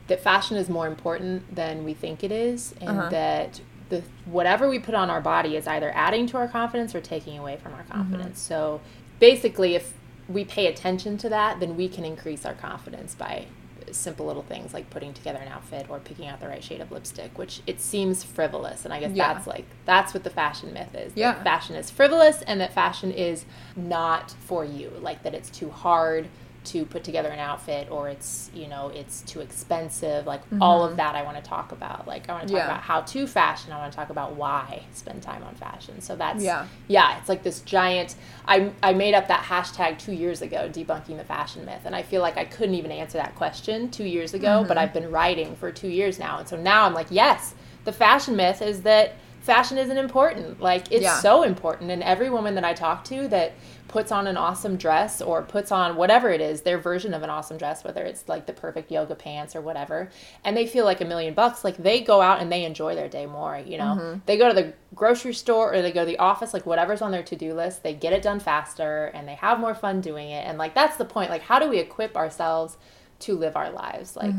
[0.07, 3.09] that fashion is more important than we think it is, and Uh-huh.
[3.09, 6.99] that the whatever we put on our body is either adding to our confidence or
[7.01, 8.39] taking away from our confidence.
[8.39, 8.81] So
[9.19, 9.93] basically, if
[10.27, 13.45] we pay attention to that, then we can increase our confidence by
[13.91, 16.91] simple little things like putting together an outfit or picking out the right shade of
[16.91, 18.85] lipstick, which it seems frivolous.
[18.85, 19.33] And I guess Yeah.
[19.33, 21.13] that's like, that's what the fashion myth is.
[21.15, 21.41] Yeah.
[21.43, 24.91] fashion is frivolous and that fashion is not for you.
[25.01, 26.27] Like that it's too hard
[26.65, 30.25] to put together an outfit or it's, you know, it's too expensive.
[30.25, 32.07] Like all of that I want to talk about.
[32.07, 32.67] Like I want to talk Mm-hmm.
[32.69, 32.73] Yeah.
[32.73, 33.71] about how to fashion.
[33.71, 36.01] I want to talk about why spend time on fashion.
[36.01, 36.67] So that's, Yeah.
[36.87, 38.15] yeah, it's like this giant.
[38.47, 42.03] I I made up that hashtag two years ago, debunking the fashion myth, and I
[42.03, 44.59] feel like I couldn't even answer that question two years ago.
[44.59, 44.67] Mm-hmm.
[44.67, 47.91] But I've been writing for two years now, and so now I'm like, yes, the
[47.93, 50.59] fashion myth is that fashion isn't important.
[50.61, 51.19] Like it's Yeah.
[51.19, 53.51] so important, and every woman that I talk to that
[53.89, 57.29] puts on an awesome dress or puts on whatever it is, their version of an
[57.29, 60.09] awesome dress, whether it's like the perfect yoga pants or whatever,
[60.43, 63.07] and they feel like a million bucks, like they go out and they enjoy their
[63.09, 63.95] day more, you know?
[63.99, 64.19] Mm-hmm.
[64.25, 67.11] They go to the grocery store or they go to the office, like whatever's on
[67.11, 70.29] their to do list, they get it done faster and they have more fun doing
[70.31, 70.47] it.
[70.47, 71.29] And like that's the point.
[71.29, 72.77] Like, how do we equip ourselves
[73.19, 74.15] to live our lives?
[74.15, 74.33] Like,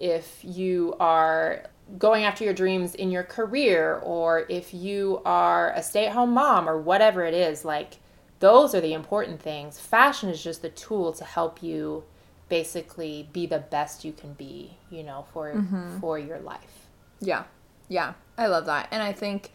[0.00, 1.64] if you are
[1.98, 6.32] going after your dreams in your career or if you are a stay at home
[6.32, 7.98] mom or whatever it is, like,
[8.40, 9.78] those are the important things.
[9.78, 12.04] Fashion is just the tool to help you
[12.48, 15.98] basically be the best you can be, you know, for mm-hmm.
[16.00, 16.86] for your life.
[17.20, 17.44] Yeah.
[17.88, 18.14] Yeah.
[18.36, 18.88] I love that.
[18.90, 19.52] And I think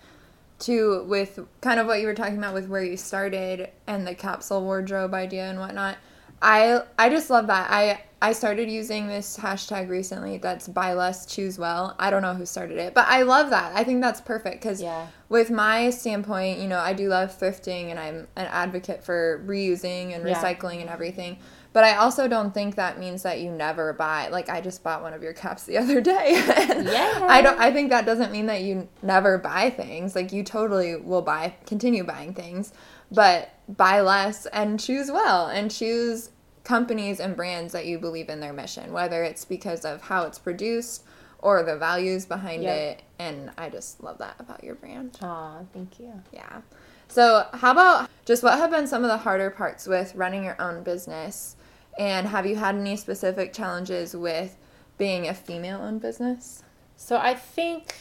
[0.58, 4.16] too with kind of what you were talking about with where you started and the
[4.16, 5.98] capsule wardrobe idea and whatnot.
[6.46, 7.72] I I just love that.
[7.72, 11.96] I I started using this hashtag recently that's buy less, choose well.
[12.00, 13.72] I don't know who started it, but I love that.
[13.76, 15.08] I think that's perfect because Yeah.
[15.28, 20.16] with my standpoint, you know, I do love thrifting and I'm an advocate for reusing
[20.16, 20.34] and Yeah.
[20.42, 21.38] recycling and everything.
[21.74, 24.30] But I also don't think that means that you never buy.
[24.30, 26.34] Like I just bought one of your caps the other day.
[26.36, 27.26] Yeah.
[27.28, 30.16] I don't I think that doesn't mean that you never buy things.
[30.16, 32.72] Like you totally will buy continue buying things,
[33.12, 36.30] but buy less and choose well and choose
[36.66, 40.40] companies and brands that you believe in their mission, whether it's because of how it's
[40.40, 41.04] produced
[41.40, 42.78] or the values behind Yep.
[42.78, 43.02] it.
[43.20, 45.18] And I just love that about your brand.
[45.22, 46.22] Aw, thank you.
[46.34, 46.62] Yeah.
[47.08, 50.60] So, how about just what have been some of the harder parts with running your
[50.62, 51.56] own business?
[51.98, 54.58] And have you had any specific challenges with
[54.98, 56.64] being a female owned business?
[56.98, 57.96] So I think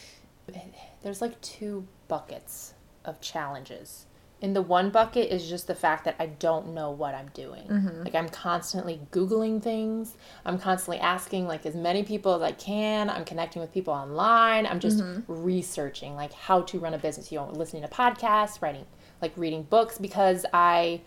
[1.03, 2.73] there's like two buckets
[3.05, 4.05] of challenges.
[4.45, 7.67] In the one bucket is just the fact that I don't know what I'm doing.
[7.67, 8.03] Mm-hmm.
[8.03, 10.15] Like I'm constantly googling things.
[10.45, 13.09] I'm constantly asking like as many people as I can.
[13.09, 14.67] I'm connecting with people online.
[14.67, 15.21] I'm just mm-hmm.
[15.27, 18.85] researching like how to run a business, you know, listening to podcasts, writing
[19.19, 21.01] like reading books because I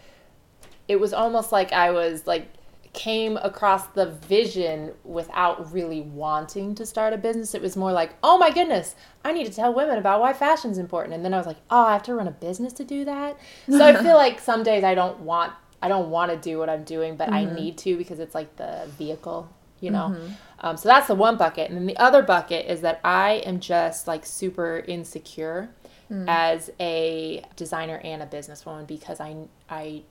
[0.89, 2.49] it was almost like I was like
[2.93, 7.55] came across the vision without really wanting to start a business.
[7.55, 10.79] It was more like, oh my goodness, I need to tell women about why fashion's
[10.79, 11.15] important.
[11.15, 13.39] And then I was like, oh, I have to run a business to do that.
[13.69, 16.69] So I feel like some days I don't want I don't want to do what
[16.69, 17.55] I'm doing, but I mm-hmm.
[17.55, 19.49] need to because it's like the vehicle,
[19.81, 20.09] you know.
[20.09, 20.33] Mm-hmm.
[20.61, 23.61] Um, so that's the one bucket, and then the other bucket is that I am
[23.61, 25.71] just like super insecure
[26.11, 26.25] mm.
[26.27, 29.37] as a designer and a businesswoman because I
[29.71, 30.03] I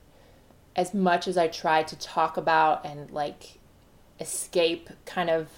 [0.76, 3.58] as much as I try to talk about and like
[4.20, 5.48] escape kind of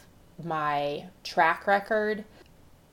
[0.42, 2.24] my track record,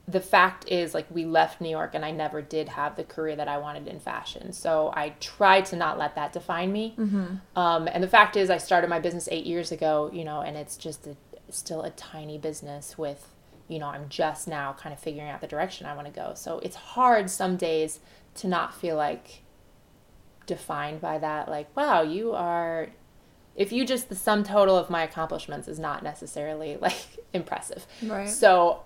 [0.09, 3.35] the fact is like we left New York and I never did have the career
[3.35, 4.53] that I wanted in fashion.
[4.53, 6.93] So I tried to not let that define me.
[7.57, 10.55] Um, and the fact is I started my business eight years ago, you know, and
[10.55, 11.15] it's just a,
[11.49, 13.27] still a tiny business with,
[13.67, 16.33] you know, I'm just now kind of figuring out the direction I want to go.
[16.35, 17.99] So it's hard some days
[18.35, 19.41] to not feel like
[20.47, 22.87] defined by that like wow you are
[23.55, 26.97] if you just the sum total of my accomplishments is not necessarily like
[27.33, 27.85] impressive.
[28.01, 28.27] Right.
[28.27, 28.81] so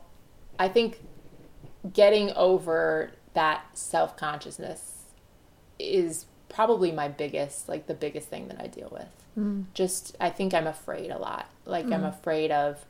[0.60, 1.00] i think
[1.94, 4.98] getting over that self-consciousness
[5.80, 9.08] is probably my biggest like the biggest thing that i deal with.
[9.40, 9.66] Mm.
[9.74, 11.50] Just i think i'm afraid a lot.
[11.66, 12.10] Like i'm mm.
[12.10, 12.84] afraid of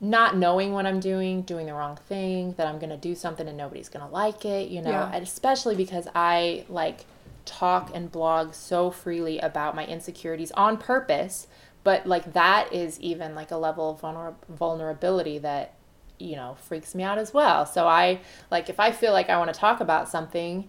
[0.00, 3.48] not knowing what I'm doing, doing the wrong thing, that I'm going to do something
[3.48, 5.10] and nobody's going to like it, you know, Yeah.
[5.12, 7.04] and especially because I like
[7.44, 11.46] talk and blog so freely about my insecurities on purpose,
[11.82, 15.74] but like that is even like a level of vulner- vulnerability that
[16.18, 17.66] you know freaks me out as well.
[17.66, 20.68] So I like if I feel like I want to talk about something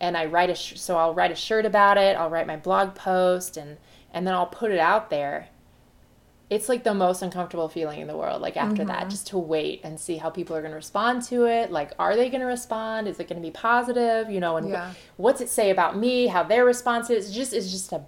[0.00, 2.56] and I write a sh- so I'll write a shirt about it, I'll write my
[2.56, 3.78] blog post and
[4.12, 5.48] and then I'll put it out there
[6.50, 9.08] it's like the most uncomfortable feeling in the world like after that mm-hmm.
[9.08, 11.70] just to wait and see how people are going to respond to it.
[11.70, 13.08] Like are they going to respond?
[13.08, 14.30] Is it going to be positive?
[14.30, 14.92] You know and wh- Yeah.
[15.16, 16.26] what's it say about me?
[16.26, 17.26] How their response is?
[17.26, 18.02] It's just it's just a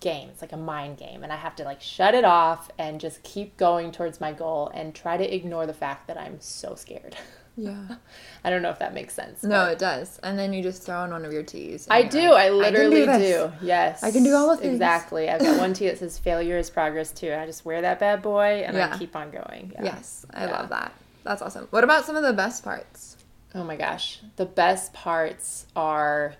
[0.00, 0.28] game.
[0.30, 3.22] It's like a mind game and i have to like shut it off and just
[3.22, 7.16] keep going towards my goal and try to ignore the fact that i'm so scared
[7.56, 7.96] Yeah.
[8.44, 9.42] I don't know if that makes sense.
[9.42, 10.18] No, it does.
[10.22, 11.86] And then you just throw on one of your tees.
[11.90, 12.30] I do.
[12.30, 14.02] like, I literally do, this." Yes.
[14.02, 14.74] I can do all the things.
[14.74, 15.28] Exactly.
[15.28, 17.32] I've got one tee that says failure is progress too.
[17.32, 18.92] I just wear that bad boy and Yeah.
[18.92, 19.72] I keep on going.
[19.74, 19.84] Yeah.
[19.84, 20.52] Yes, I Yeah.
[20.52, 20.92] love that.
[21.24, 21.68] That's awesome.
[21.70, 23.16] What about some of the best parts?
[23.54, 24.20] Oh my gosh.
[24.36, 26.36] The best parts are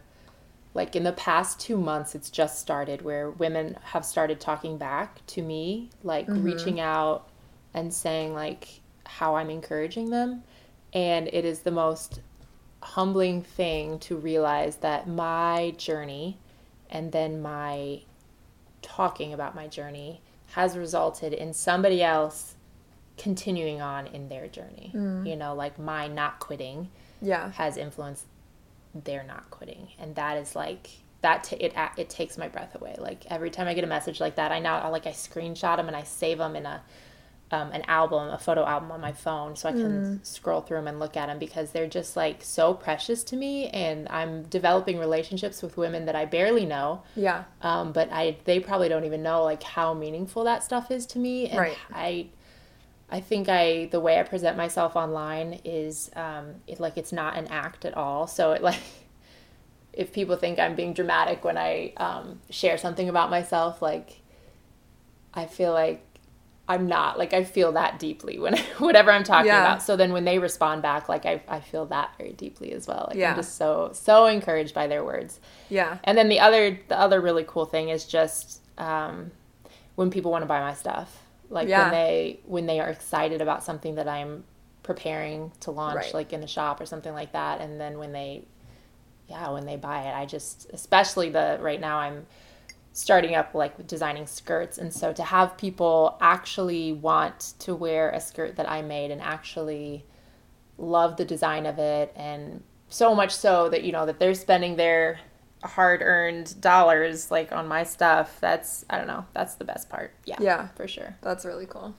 [0.75, 5.25] like in the past two months, it's just started where women have started talking back
[5.27, 6.43] to me, like mm-hmm.
[6.43, 7.29] reaching out
[7.75, 10.43] and saying like how I'm encouraging them.
[10.93, 12.21] And it is the most
[12.83, 16.39] humbling thing to realize that my journey
[16.91, 18.03] and then my
[18.83, 20.21] talking about my journey
[20.53, 22.57] has resulted in somebody else
[23.17, 24.91] continuing on in their journey.
[24.95, 25.29] Mm.
[25.29, 27.53] You know, like my not quitting Yeah.
[27.53, 28.27] has influenced
[28.95, 30.91] their not quitting, and that is like
[31.23, 31.45] that.
[31.45, 32.97] T- it it takes my breath away.
[32.99, 35.77] Like every time I get a message like that, I now I, like I screenshot
[35.77, 36.83] them and I save them in a
[37.53, 40.89] um, an album, a photo album on my phone, so I can scroll through them
[40.89, 44.99] and look at them because they're just like so precious to me, and I'm developing
[44.99, 47.45] relationships with women that I barely know Yeah.
[47.61, 51.19] um, but I they probably don't even know like how meaningful that stuff is to
[51.19, 51.49] me.
[51.49, 51.79] And Right.
[51.93, 52.27] I
[53.11, 57.37] I think I the way I present myself online is um, it like it's not
[57.37, 58.27] an act at all.
[58.27, 58.81] So it like
[59.93, 64.23] if people think I'm being dramatic when I um, share something about myself, like
[65.35, 66.03] I feel like
[66.73, 69.61] I'm not like I feel that deeply when whatever I'm talking Yeah.
[69.61, 69.83] about.
[69.83, 73.07] So then when they respond back, like I, I feel that very deeply as well.
[73.09, 73.31] Like Yeah.
[73.31, 75.41] I'm just so so encouraged by their words.
[75.69, 75.99] Yeah.
[76.05, 79.31] And then the other the other really cool thing is just um,
[79.95, 81.83] when people want to buy my stuff, like Yeah.
[81.83, 84.45] when they when they are excited about something that I'm
[84.83, 86.15] preparing to launch, Right.
[86.15, 88.45] like in the shop or something like that, and then when they,
[89.29, 92.27] yeah, when they buy it, I just especially the right now I'm
[92.93, 98.21] starting up like designing skirts and so to have people actually want to wear a
[98.21, 100.05] skirt that I made and actually
[100.79, 104.77] love the design of it and so much so that you know that they're spending
[104.77, 105.21] their
[105.65, 110.13] hard earned dollars like on my stuff that's I don't know that's the best part
[110.25, 110.69] yeah Yeah.
[110.77, 111.95] for sure That's really cool.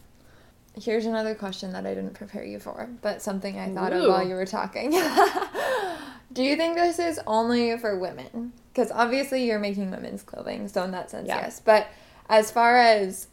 [0.82, 4.28] Here's another question that I didn't prepare you for, but something I thought of while
[4.28, 4.92] you were talking.
[6.34, 8.54] Do you think this is only for women?
[8.74, 11.42] Because obviously you're making women's clothing, so in that sense, Yeah.
[11.42, 11.60] yes.
[11.60, 11.88] But
[12.28, 13.28] as far as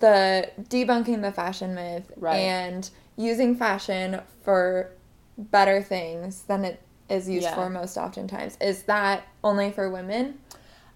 [0.00, 2.36] the debunking the fashion myth Right.
[2.36, 4.90] and using fashion for
[5.38, 7.54] better things than it is used Yeah.
[7.54, 10.38] for most oftentimes, is that only for women?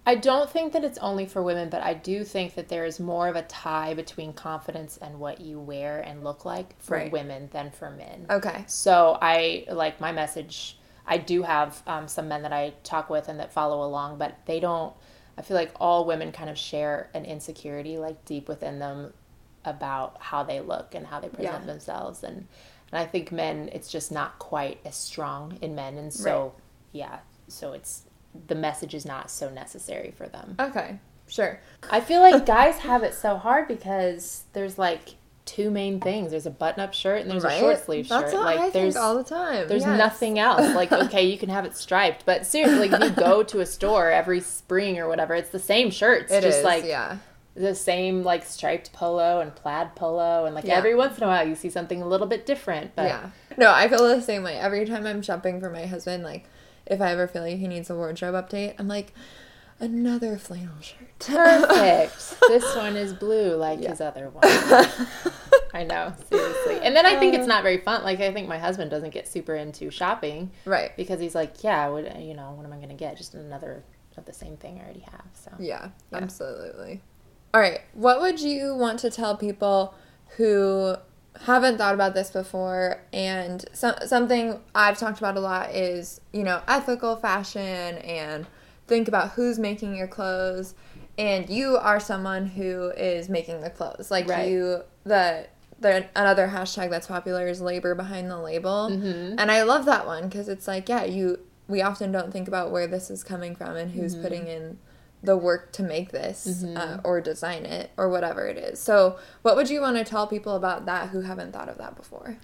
[0.08, 3.00] I don't think that it's only for women, but I do think that there is
[3.00, 7.10] more of a tie between confidence and what you wear and look like for Right.
[7.10, 8.26] women than for men.
[8.30, 8.62] Okay.
[8.68, 10.78] So I like my message.
[11.06, 14.36] I do have um, some men that I talk with and that follow along, but
[14.46, 14.94] they don't.
[15.36, 19.12] I feel like all women kind of share an insecurity like deep within them
[19.64, 21.66] about how they look and how they present Yeah.
[21.72, 22.46] themselves, and
[22.92, 26.52] and I think men it's just not quite as strong in men, and so Right.
[26.92, 28.04] yeah, so it's
[28.48, 30.56] the message is not so necessary for them.
[30.58, 30.98] Okay.
[31.28, 31.60] Sure.
[31.90, 36.30] I feel like guys have it so hard because there's like two main things.
[36.30, 38.38] There's a button-up shirt and there's a short sleeve That's shirt.
[38.40, 39.68] what like I there's think all the time.
[39.68, 39.98] there's yes.
[39.98, 40.74] nothing else.
[40.74, 44.10] Like okay, you can have it striped, but seriously, like you go to a store
[44.10, 46.32] every spring or whatever, it's the same shirts.
[46.32, 47.18] It just is, like yeah.
[47.54, 50.74] the same like striped polo and plaid polo and like Yeah.
[50.76, 52.94] every once in a while you see something a little bit different.
[52.94, 53.30] But Yeah.
[53.56, 54.56] No, I feel the same way.
[54.58, 56.44] Every time I'm shopping for my husband, like
[56.86, 59.12] if I ever feel like he needs a wardrobe update, I'm like,
[59.80, 60.98] another flannel shirt.
[61.20, 62.36] perfect.
[62.48, 64.42] this one is blue like his other one.
[65.74, 66.78] I know, seriously.
[66.82, 67.38] And then I think Uh.
[67.38, 68.02] it's not very fun.
[68.04, 70.96] Like I think my husband doesn't get super into shopping right.
[70.96, 73.16] because he's like, yeah, what you know, what am I going to get?
[73.16, 73.84] Just another
[74.16, 75.26] of the same thing I already have.
[75.34, 76.18] So Yeah, Yeah.
[76.18, 77.02] absolutely.
[77.52, 77.80] All right.
[77.92, 79.92] What would you want to tell people
[80.36, 80.96] who
[81.44, 86.42] haven't thought about this before and so, something I've talked about a lot is, you
[86.42, 87.62] know, ethical fashion
[87.98, 88.46] and
[88.86, 90.74] think about who's making your clothes
[91.18, 94.10] and you are someone who is making the clothes.
[94.10, 94.48] Like Right.
[94.48, 95.46] you the
[95.78, 98.88] the another hashtag that's popular is labor behind the label.
[98.90, 99.38] Mm-hmm.
[99.38, 102.70] And I love that one because it's like, yeah, you we often don't think about
[102.70, 104.78] where this is coming from and who's putting in
[105.22, 108.78] the work to make this uh, or design it or whatever it is.
[108.78, 111.96] So, what would you want to tell people about that who haven't thought of that
[111.96, 112.36] before?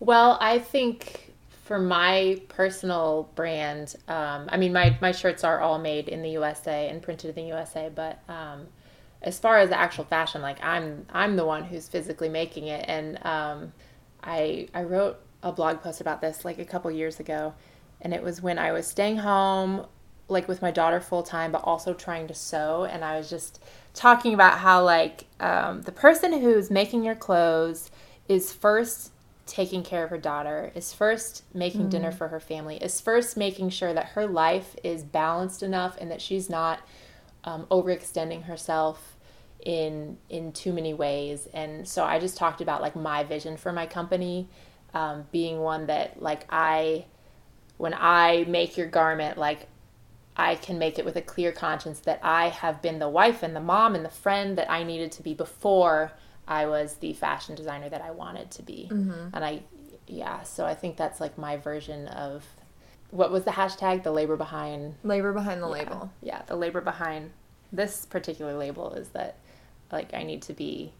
[0.00, 1.32] Well, I think
[1.64, 6.30] for my personal brand, um, I mean, my, my shirts are all made in the
[6.30, 8.68] USA and printed in the USA, but um,
[9.22, 12.84] as far as the actual fashion, like I'm I'm the one who's physically making it,
[12.88, 13.72] and um,
[14.22, 17.54] I I wrote a blog post about this like a couple years ago,
[18.00, 19.86] and it was when I was staying home
[20.28, 23.62] like with my daughter full time, but also trying to sew, and I was just
[23.94, 27.90] talking about how like um, the person who's making your clothes
[28.28, 29.12] is first
[29.46, 33.70] taking care of her daughter, is first making dinner for her family, is first making
[33.70, 36.80] sure that her life is balanced enough and that she's not
[37.44, 39.16] um, overextending herself
[39.64, 41.48] in in too many ways.
[41.54, 44.48] And so I just talked about like my vision for my company
[44.94, 47.06] um, being one that like I
[47.76, 49.68] when I make your garment like
[50.36, 53.56] I can make it with a clear conscience that I have been the wife and
[53.56, 56.12] the mom and the friend that I needed to be before
[56.46, 58.88] I was the fashion designer that I wanted to be.
[58.90, 59.34] Mm-hmm.
[59.34, 59.62] And I,
[60.06, 62.44] yeah, so I think that's like my version of
[63.10, 64.02] what was the hashtag?
[64.02, 64.94] The labor behind.
[65.02, 66.10] Labor behind the yeah, label.
[66.22, 67.30] Yeah, the labor behind
[67.72, 69.36] this particular label is that
[69.90, 70.92] like I need to be.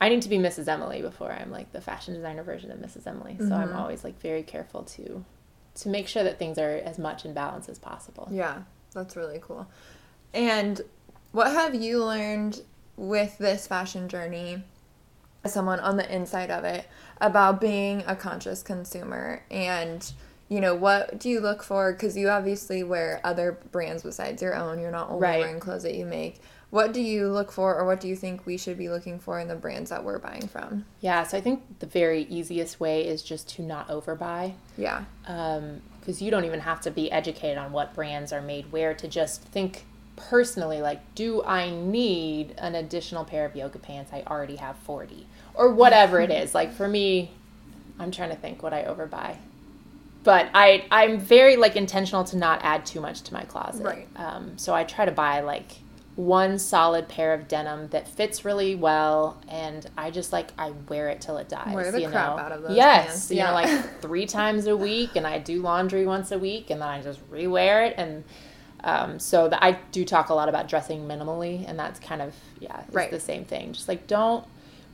[0.00, 0.66] I need to be Mrs.
[0.66, 3.06] Emily before I'm like the fashion designer version of Mrs.
[3.06, 3.36] Emily.
[3.38, 3.76] So I'm Mhm.
[3.76, 5.24] always like very careful to
[5.76, 8.28] to make sure that things are as much in balance as possible.
[8.30, 8.62] Yeah,
[8.94, 9.66] that's really cool.
[10.34, 10.80] And
[11.32, 12.62] what have you learned
[12.96, 14.62] with this fashion journey
[15.44, 16.86] as someone on the inside of it
[17.20, 20.12] about being a conscious consumer and
[20.50, 24.54] you know what do you look for because you obviously wear other brands besides your
[24.54, 25.38] own you're not only Right.
[25.40, 28.46] wearing clothes that you make what do you look for or what do you think
[28.46, 30.84] we should be looking for in the brands that we're buying from?
[31.00, 34.54] Yeah, so I think the very easiest way is just to not overbuy.
[34.76, 35.04] yeah.
[36.00, 39.06] Because you don't even have to be educated on what brands are made where to
[39.08, 39.84] just think
[40.16, 44.12] personally like do i need an additional pair of yoga pants?
[44.12, 46.54] I already have 40 or whatever it is.
[46.54, 47.30] Like for me
[47.98, 49.36] i'm trying to think what i overbuy.
[50.22, 53.82] But i i'm very like intentional to not add too much to my closet.
[53.84, 54.08] Right.
[54.16, 55.72] um, so i try to buy like
[56.16, 61.08] one solid pair of denim that fits really well and i just like i wear
[61.08, 62.42] it till it dies Wear the you crap know?
[62.42, 63.46] out of those yes pants, you yeah.
[63.46, 66.88] know like three times a week and I do laundry once a week and then
[66.88, 68.24] I just rewear it and
[68.82, 72.34] um, so that I do talk a lot about dressing minimally and that's kind of
[72.58, 73.10] yeah it's Right.
[73.10, 74.44] the same thing just like don't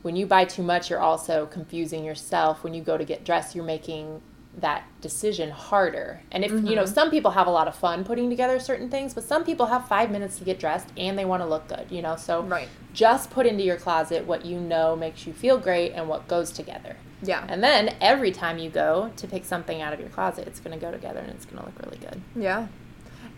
[0.02, 3.54] when you buy too much you're also confusing yourself when you go to get dressed
[3.56, 4.20] you're making
[4.58, 6.74] that decision harder and if you Mm-hmm.
[6.76, 9.66] know some people have a lot of fun putting together certain things but some people
[9.66, 12.42] have five minutes to get dressed and they want to look good you know so
[12.42, 12.68] Right.
[12.94, 16.50] just put into your closet what you know makes you feel great and what goes
[16.50, 20.46] together yeah and then every time you go to pick something out of your closet,
[20.46, 22.20] it's going to go together and it's going to look really good.
[22.34, 22.66] Yeah.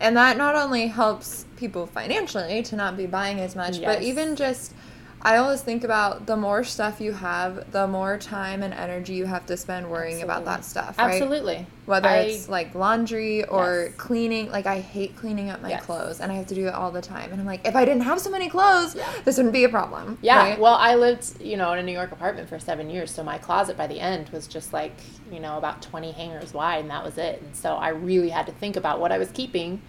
[0.01, 4.35] And that not only helps people financially to not be buying as much, but even
[4.35, 4.73] just
[5.21, 9.25] I always think about the more stuff you have, the more time and energy you
[9.25, 11.11] have to spend worrying about that stuff, right?
[11.11, 11.65] Absolutely.
[11.85, 13.93] Whether I- it's like laundry or Yes.
[13.97, 15.83] cleaning, like I hate cleaning up my Yes.
[15.83, 17.31] clothes and I have to do it all the time.
[17.33, 19.03] And I'm like, if I didn't have so many clothes, Yeah.
[19.25, 20.17] this wouldn't be a problem.
[20.21, 20.37] Yeah.
[20.51, 20.59] right?
[20.59, 23.37] Well, I lived, you know, in a New York apartment for seven years, so my
[23.37, 24.95] closet by the end was just like,
[25.29, 27.41] you know, about 20 hangers wide, and that was it.
[27.41, 29.81] And so I really had to think about what I was keeping.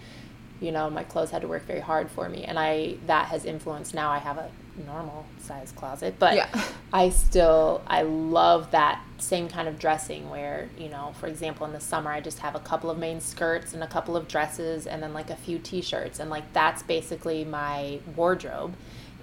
[0.59, 3.45] You know, my clothes had to work very hard for me, and I that has
[3.45, 3.93] influenced.
[3.95, 4.49] Now I have a
[4.85, 6.47] normal size closet, but Yeah.
[6.93, 11.73] I still I love that same kind of dressing where you know, for example, in
[11.73, 14.87] the summer I just have a couple of main skirts and a couple of dresses,
[14.87, 18.75] and then like a few t-shirts, and like that's basically my wardrobe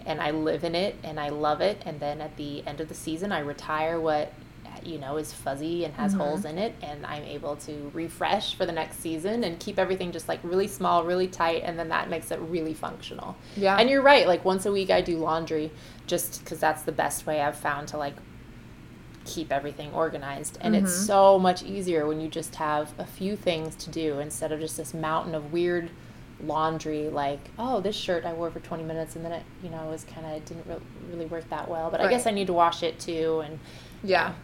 [0.07, 1.83] and I live in it and I love it.
[1.85, 4.33] And then at the end of the season, I retire what
[4.87, 6.21] you know is fuzzy and has mm-hmm.
[6.21, 10.13] holes in it, and I'm able to refresh for the next season and keep everything
[10.13, 13.37] just like really small, really tight, and then that makes it really functional.
[13.57, 13.77] Yeah.
[13.77, 14.27] And you're right.
[14.27, 15.71] Like once a week, I do laundry
[16.07, 18.15] just because that's the best way I've found to like
[19.25, 21.05] keep everything organized and it's mm-hmm.
[21.05, 24.79] so much easier when you just have a few things to do instead of just
[24.79, 25.91] this mountain of weird
[26.43, 29.85] laundry like oh this shirt i wore for 20 minutes and then it you know
[29.87, 30.77] was kind of didn't re-
[31.11, 33.59] really work that well but i guess i need to wash it too and
[34.03, 34.35] Yeah.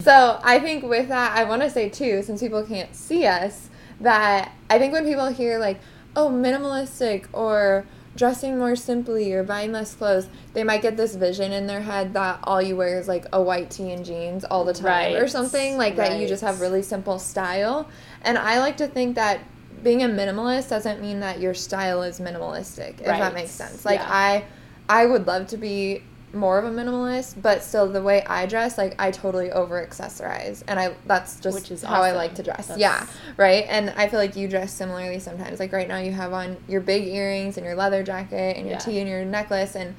[0.00, 3.68] So I think with that, I want to say too, since people can't see us,
[4.00, 5.80] that I think when people hear like,
[6.14, 7.86] oh, minimalistic or
[8.16, 12.12] dressing more simply or buying less clothes, they might get this vision in their head
[12.14, 15.28] that all you wear is like a white tee and jeans all the time or
[15.28, 17.88] something, like that you just have really simple style.
[18.22, 19.40] And I like to think that
[19.84, 23.84] being a minimalist doesn't mean that your style is minimalistic, if that makes sense.
[23.84, 24.08] Like Yeah.
[24.08, 24.44] I
[24.88, 26.02] I would love to be
[26.34, 30.62] more of a minimalist, but still the way I dress, like I totally over accessorize,
[30.68, 32.66] and I that's just Which is how I like to dress.
[32.68, 33.06] That's- Yeah,
[33.36, 33.64] right.
[33.68, 35.58] And I feel like you dress similarly sometimes.
[35.60, 38.74] Like right now, you have on your big earrings and your leather jacket and your
[38.74, 38.78] Yeah.
[38.78, 39.94] tee and your necklace, and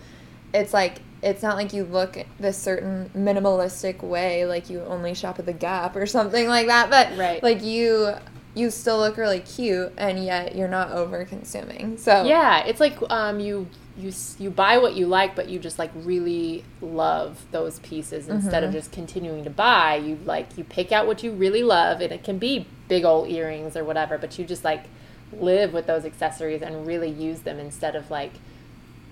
[0.53, 5.37] it's like it's not like you look this certain minimalistic way, like you only shop
[5.39, 6.89] at the Gap or something like that.
[6.89, 7.41] But Right.
[7.43, 8.13] like you.
[8.55, 11.97] You still look really cute, and yet you're not over consuming.
[11.97, 13.67] So yeah it's like um you
[13.99, 18.63] you you buy what you like but you just like really love those pieces instead
[18.63, 18.79] of mm-hmm.
[18.79, 22.23] just continuing to buy you like you pick out what you really love and it
[22.23, 24.85] can be big old earrings or whatever but you just like
[25.31, 28.33] live with those accessories and really use them instead of like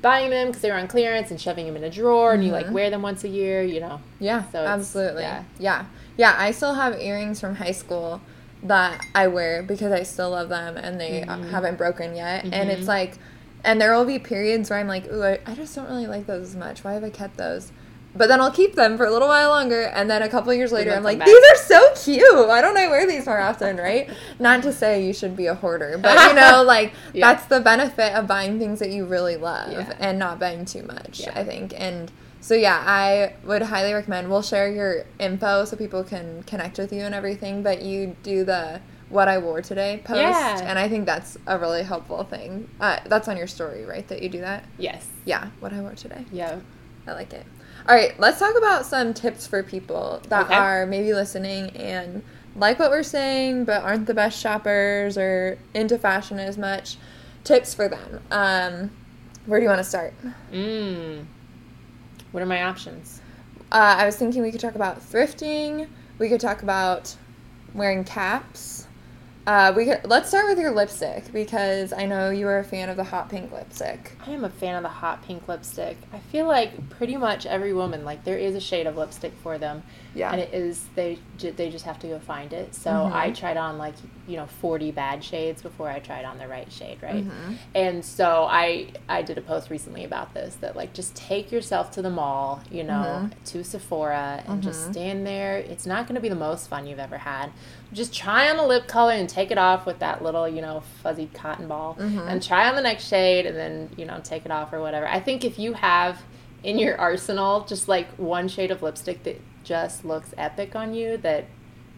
[0.01, 2.51] buying them because they were on clearance and shoving them in a drawer and you
[2.51, 2.75] like mm-hmm.
[2.75, 5.23] wear them once a year you know Yeah, So it's- absolutely.
[5.23, 5.43] yeah.
[5.59, 5.85] Yeah.
[6.17, 8.21] Yeah, I still have earrings from high school
[8.63, 11.49] that I wear because I still love them and they uh, Mm-hmm.
[11.49, 12.43] haven't broken yet.
[12.45, 12.87] And it's mm-hmm.
[12.89, 13.19] like,
[13.63, 16.25] and there will be periods where I'm like, ooh, I, I just don't really like
[16.27, 16.83] those as much.
[16.83, 17.71] Why have I kept those?
[18.15, 20.71] But then I'll keep them for a little while longer, and then a couple years
[20.71, 21.27] later, I'm like, back.
[21.27, 22.47] these are so cute.
[22.47, 24.09] Why don't I wear these more often, right?
[24.39, 27.33] Not to say you should be a hoarder, but you know, like Yeah.
[27.33, 29.93] that's the benefit of buying things that you really love Yeah.
[29.99, 31.19] and not buying too much.
[31.19, 31.33] Yeah.
[31.35, 34.29] I think, and so yeah, I would highly recommend.
[34.29, 37.61] We'll share your info so people can connect with you and everything.
[37.61, 40.59] But you do the what I wore today post, Yeah.
[40.63, 42.69] and I think that's a really helpful thing.
[42.79, 44.07] Uh, that's on your story, right?
[44.09, 44.65] That you do that.
[44.77, 45.07] Yes.
[45.25, 46.25] Yeah, what I wore today.
[46.31, 46.57] Yeah.
[47.07, 47.45] I like it.
[47.87, 50.55] All right, let's talk about some tips for people that Okay.
[50.55, 52.21] are maybe listening and
[52.55, 56.97] like what we're saying, but aren't the best shoppers or into fashion as much.
[57.45, 58.19] Tips for them.
[58.29, 58.91] Um,
[59.45, 60.13] where do you want to start?
[60.51, 61.25] Mm.
[62.33, 63.21] What are my options?
[63.71, 65.87] Uh, I was thinking we could talk about thrifting.
[66.19, 67.15] We could talk about
[67.73, 68.86] wearing caps.
[69.47, 72.97] Uh, we let's start with your lipstick because I know you are a fan of
[72.97, 74.11] the hot pink lipstick.
[74.27, 75.95] I am a fan of the hot pink lipstick.
[76.11, 79.57] I feel like pretty much every woman, like there is a shade of lipstick for
[79.57, 79.83] them,
[80.17, 80.31] Yeah.
[80.31, 82.73] and it is they they just have to go find it.
[82.75, 83.11] So Mhm.
[83.13, 83.93] I tried on like
[84.27, 87.23] you know forty bad shades before I tried on the right shade, right?
[87.27, 87.57] Mhm.
[87.75, 91.91] And so I I did a post recently about this that like just take yourself
[91.91, 94.91] to the mall, you know, to Sephora and just Mhm.
[94.93, 95.57] stand there.
[95.57, 97.51] It's not going to be the most fun you've ever had.
[97.93, 100.81] Just try on the lip color and take it off with that little, you know,
[101.03, 102.27] fuzzy cotton ball Mhm.
[102.27, 105.07] and try on the next shade and then, you know, take it off or whatever.
[105.07, 106.23] I think if you have
[106.63, 111.17] in your arsenal just like one shade of lipstick that just looks epic on you
[111.17, 111.43] that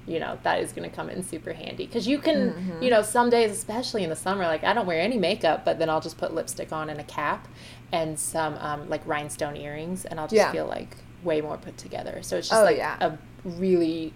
[0.07, 2.81] you know that is going to come in super handy because you can Mhm.
[2.83, 5.77] you know some days especially in the summer like i don't wear any makeup but
[5.77, 7.47] then i'll just put lipstick on and a cap
[7.91, 10.51] and some um, like rhinestone earrings and i'll just Yeah.
[10.51, 12.97] feel like way more put together so it's just Oh, like yeah.
[13.01, 14.13] a really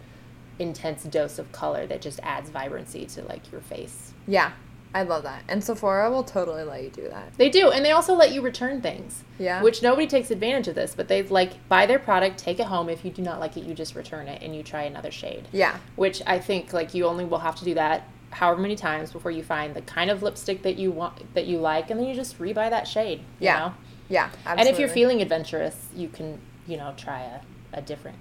[0.57, 4.51] intense dose of color that just adds vibrancy to like your face Yeah,
[4.95, 5.43] I love that.
[5.47, 7.33] And Sephora will totally let you do that.
[7.37, 9.61] they do and they also let you return things Yeah.
[9.61, 12.89] which nobody takes advantage of this but they like buy their product take it home
[12.89, 15.47] if you do not like it you just return it and you try another shade
[15.51, 15.77] yeah.
[15.95, 19.31] which I think like you only will have to do that however many times before
[19.31, 22.15] you find the kind of lipstick that you want that you like and then you
[22.15, 23.73] just rebuy that shade you Yeah, know?
[24.09, 24.29] Yeah.
[24.45, 27.39] and if you're feeling adventurous you can you know try a,
[27.77, 28.17] a different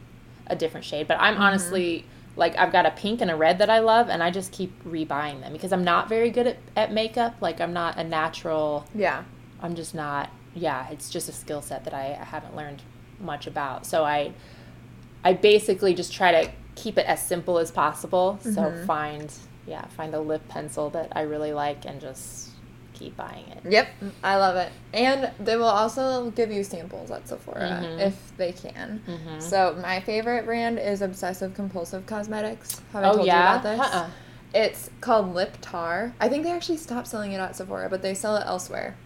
[0.48, 1.42] a different shade but i'm mm-hmm.
[1.42, 2.04] honestly
[2.36, 4.72] like i've got a pink and a red that i love and i just keep
[4.84, 8.86] rebuying them because i'm not very good at, at makeup like i'm not a natural
[8.94, 9.24] Yeah.
[9.62, 10.28] I'm just not.
[10.54, 12.82] Yeah, it's just a skill set that I, haven't learned
[13.20, 13.86] much about.
[13.86, 14.32] So I,
[15.24, 18.38] I basically just try to keep it as simple as possible.
[18.42, 18.84] So Mhm.
[18.86, 19.32] find,
[19.66, 22.50] yeah, find a lip pencil that I really like and just
[23.02, 23.70] keep buying it.
[23.70, 23.88] Yep.
[24.22, 24.70] I love it.
[24.94, 28.00] And they will also give you samples at Sephora Mhm.
[28.00, 29.02] if they can.
[29.06, 29.42] Mhm.
[29.42, 32.80] So my favorite brand is Obsessive Compulsive Cosmetics.
[32.92, 33.36] Have I Oh told yeah.
[33.54, 33.80] you about this?
[33.94, 34.06] Uh-uh.
[34.54, 36.12] It's called Lip Tar.
[36.20, 38.96] I think they actually stopped selling it at Sephora, but they sell it elsewhere.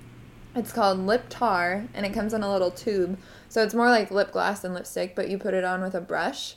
[0.55, 3.19] It's called Lip Tar, and it comes in a little tube.
[3.49, 6.01] So it's more like lip gloss than lipstick, but you put it on with a
[6.01, 6.57] brush,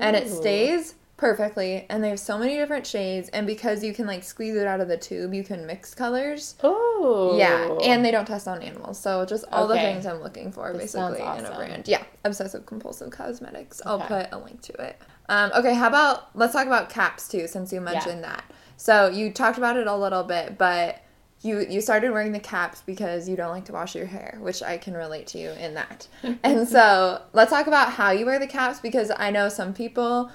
[0.00, 1.86] and it stays perfectly.
[1.90, 4.88] And there's so many different shades, and because you can like squeeze it out of
[4.88, 6.56] the tube, you can mix colors.
[6.64, 7.36] Oh.
[7.36, 10.72] Yeah, and they don't test on animals, so just all the things I'm looking for
[10.72, 11.86] This basically in a brand.
[11.86, 13.82] Yeah, obsessive compulsive cosmetics.
[13.84, 15.00] I'll put a link to it.
[15.28, 18.42] Um, okay, how about let's talk about caps too, since you mentioned that.
[18.76, 21.02] So you talked about it a little bit, but
[21.42, 24.62] you you started wearing the caps because you don't like to wash your hair, which
[24.62, 26.08] I can relate to you in that.
[26.42, 30.30] and so let's talk about how you wear the caps because I know some people.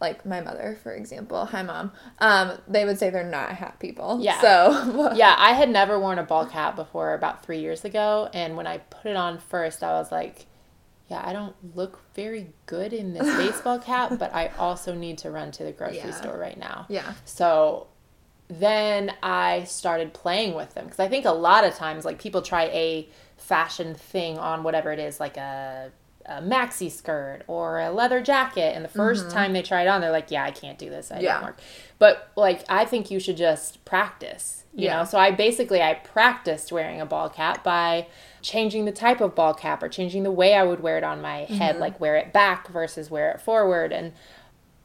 [0.00, 1.44] Like my mother, for example.
[1.46, 1.90] Hi, mom.
[2.20, 4.20] Um, they would say they're not hat people.
[4.22, 4.40] Yeah.
[4.40, 8.56] So yeah, I had never worn a ball cap before about three years ago, and
[8.56, 10.46] when I put it on first, I was like,
[11.08, 15.30] "Yeah, I don't look very good in this baseball cap, but I also need to
[15.32, 16.10] run to the grocery Yeah.
[16.12, 17.14] store right now." Yeah.
[17.24, 17.88] So
[18.46, 22.40] then I started playing with them because I think a lot of times, like people
[22.42, 25.90] try a fashion thing on whatever it is, like a,
[26.28, 30.00] a maxi skirt or a leather jacket, and the 1st time they try it on,
[30.00, 31.10] they're like, "Yeah, I can't do this.
[31.10, 31.24] I Mm-hmm.
[31.24, 31.34] Yeah.
[31.34, 31.58] don't work."
[31.98, 34.64] But like, I think you should just practice.
[34.74, 34.98] You Yeah.
[34.98, 38.06] know, so I basically I practiced wearing a ball cap by
[38.42, 41.20] changing the type of ball cap or changing the way I would wear it on
[41.20, 41.80] my head, Mm-hmm.
[41.80, 44.12] like wear it back versus wear it forward, and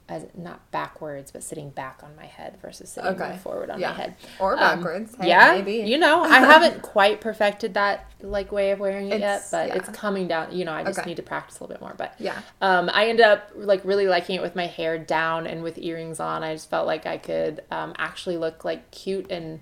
[0.10, 3.38] as not backwards, but sitting back on my head versus sitting Okay.
[3.38, 3.90] forward on Yeah.
[3.92, 4.16] my head.
[4.38, 5.16] Or Um, backwards.
[5.20, 5.90] Hey, yeah, maybe.
[5.90, 9.76] you know, I haven't quite perfected that like way of wearing it yet, but yeah.
[9.76, 10.52] it's coming down.
[10.52, 11.10] You know, I just Okay.
[11.12, 11.94] need to practice a little bit more.
[11.98, 12.38] But Yeah.
[12.62, 16.20] um, I ended up like really liking it with my hair down and with earrings
[16.20, 16.44] on.
[16.44, 19.62] I just felt like I could um, actually look like cute and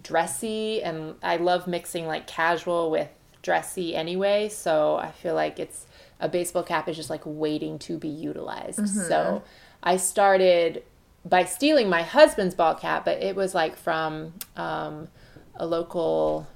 [0.00, 3.08] dressy, and I love mixing like casual with
[3.42, 4.48] dressy anyway.
[4.48, 5.86] So I feel like it's
[6.20, 8.78] a baseball cap is just like waiting to be utilized.
[8.78, 9.08] Mm-hmm.
[9.08, 9.42] So
[9.82, 10.82] I started
[11.24, 15.08] by stealing my husband's ball cap, but it was like from um,
[15.56, 16.46] a local.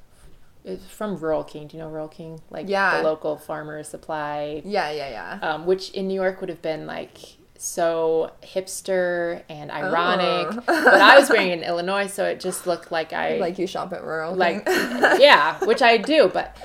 [0.64, 1.68] It's from Rural King.
[1.68, 2.40] Do you know Rural King?
[2.50, 2.98] Like Yeah.
[2.98, 5.10] the local farmer supply Yeah, yeah,
[5.40, 5.48] yeah.
[5.48, 7.18] um, which in New York would have been like
[7.64, 10.48] so hipster and ironic.
[10.52, 10.62] Oh.
[10.66, 13.66] but I was wearing it in Illinois, so it just looked like I like you
[13.66, 14.34] shop at rural.
[14.34, 14.62] like
[15.18, 16.28] yeah, which I do.
[16.32, 16.56] But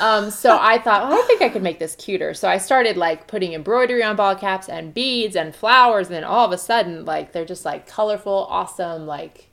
[0.00, 2.34] um, so I thought, well, I think I could make this cuter.
[2.34, 6.24] So I started like putting embroidery on ball caps and beads and flowers, and then
[6.24, 9.06] all of a sudden, like they're just like colorful, awesome.
[9.06, 9.48] Like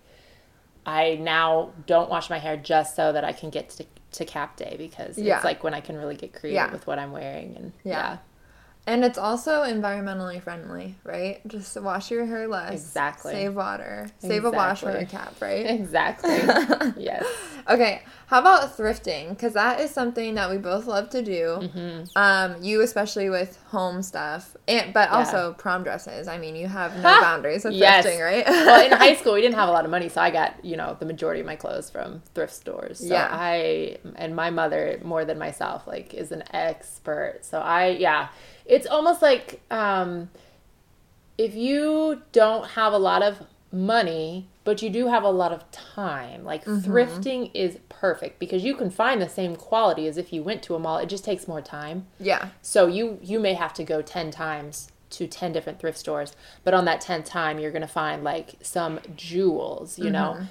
[0.85, 4.57] I now don't wash my hair just so that I can get to to cap
[4.57, 5.37] day because Yeah.
[5.37, 6.71] it's like when I can really get creative Yeah.
[6.71, 7.91] with what I'm wearing and Yeah.
[7.93, 8.17] yeah.
[8.87, 11.39] And it's also environmentally friendly, right?
[11.47, 12.73] Just wash your hair less.
[12.73, 13.31] Exactly.
[13.31, 14.07] Save water.
[14.17, 15.19] Save a wash for a Exactly.
[15.19, 15.65] cap, right?
[15.81, 16.93] Exactly.
[17.03, 17.23] yes.
[17.69, 19.29] Okay, how about thrifting?
[19.29, 21.59] Because that is something that we both love to do.
[21.61, 22.03] Mm-hmm.
[22.15, 25.17] Um, you especially with home stuff, and but Yeah.
[25.17, 26.27] also prom dresses.
[26.27, 28.03] I mean, you have no boundaries with Yes.
[28.03, 28.45] thrifting, right?
[28.47, 30.75] well, in high school, we didn't have a lot of money, so I got you
[30.75, 32.97] know the majority of my clothes from thrift stores.
[32.97, 33.27] So Yeah.
[33.31, 37.41] I and my mother more than myself like is an expert.
[37.45, 38.29] So I yeah,
[38.65, 40.29] it's almost like um,
[41.37, 45.69] if you don't have a lot of money, but you do have a lot of
[45.71, 46.43] time.
[46.43, 46.91] Like Mm-hmm.
[46.91, 50.75] thrifting is perfect because you can find the same quality as if you went to
[50.75, 50.97] a mall.
[50.97, 52.05] It just takes more time.
[52.19, 56.35] yeah, So you you may have to go 10 times to 10 different thrift stores,
[56.63, 60.41] but on that 10th time you're going to find like some jewels, you know.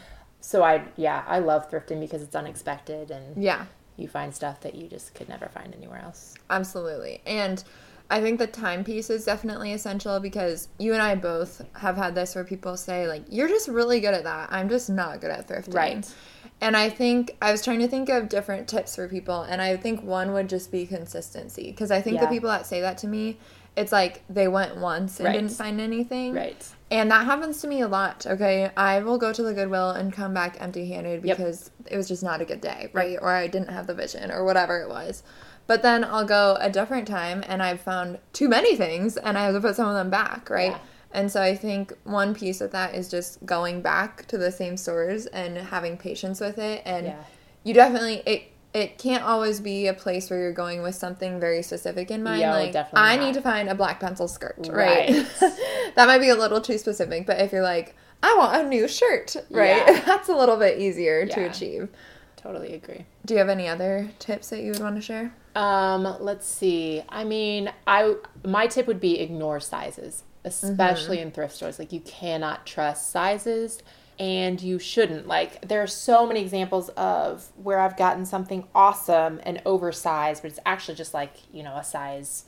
[0.40, 3.66] So I yeah, I love thrifting because it's unexpected and yeah.
[3.96, 6.34] you find stuff that you just could never find anywhere else.
[6.48, 7.20] Absolutely.
[7.26, 7.62] And
[8.10, 12.34] I think the timepiece is definitely essential because you and I both have had this
[12.34, 14.48] where people say, like, you're just really good at that.
[14.52, 15.74] I'm just not good at thrifting.
[15.74, 16.14] Right.
[16.60, 19.76] And I think I was trying to think of different tips for people, and I
[19.76, 21.70] think one would just be consistency.
[21.70, 23.38] Because I think the people that say that to me,
[23.76, 25.34] it's like they went once and Right.
[25.34, 26.34] didn't find anything.
[26.34, 26.66] Right.
[26.90, 28.70] And that happens to me a lot, okay?
[28.76, 31.36] I will go to the Goodwill and come back empty handed Yep.
[31.36, 33.16] because it was just not a good day, right?
[33.22, 35.22] Or I didn't have the vision or whatever it was.
[35.70, 39.44] But then I'll go a different time and I've found too many things and I
[39.44, 40.72] have to put some of them back, right?
[40.72, 40.78] Yeah.
[41.12, 44.76] And so I think one piece of that is just going back to the same
[44.76, 46.82] stores and having patience with it.
[46.84, 47.22] And Yeah.
[47.62, 51.62] you definitely, it, it can't always be a place where you're going with something very
[51.62, 52.40] specific in mind.
[52.40, 53.24] Yo, like, definitely I not.
[53.26, 55.08] need to find a black pencil skirt, right?
[55.10, 55.26] Right.
[55.94, 57.94] that might be a little too specific, but if you're like,
[58.24, 59.84] I want a new shirt, right?
[59.86, 60.00] Yeah.
[60.04, 61.90] That's a little bit easier to achieve.
[62.34, 63.06] Totally agree.
[63.24, 65.32] Do you have any other tips that you would want to share?
[65.54, 67.02] Um, let's see.
[67.08, 71.78] I mean, I my tip would be ignore sizes, especially in thrift stores.
[71.78, 73.82] Like you cannot trust sizes
[74.18, 75.26] and you shouldn't.
[75.26, 80.50] Like there are so many examples of where I've gotten something awesome and oversized, but
[80.50, 82.44] it's actually just like, you know, a size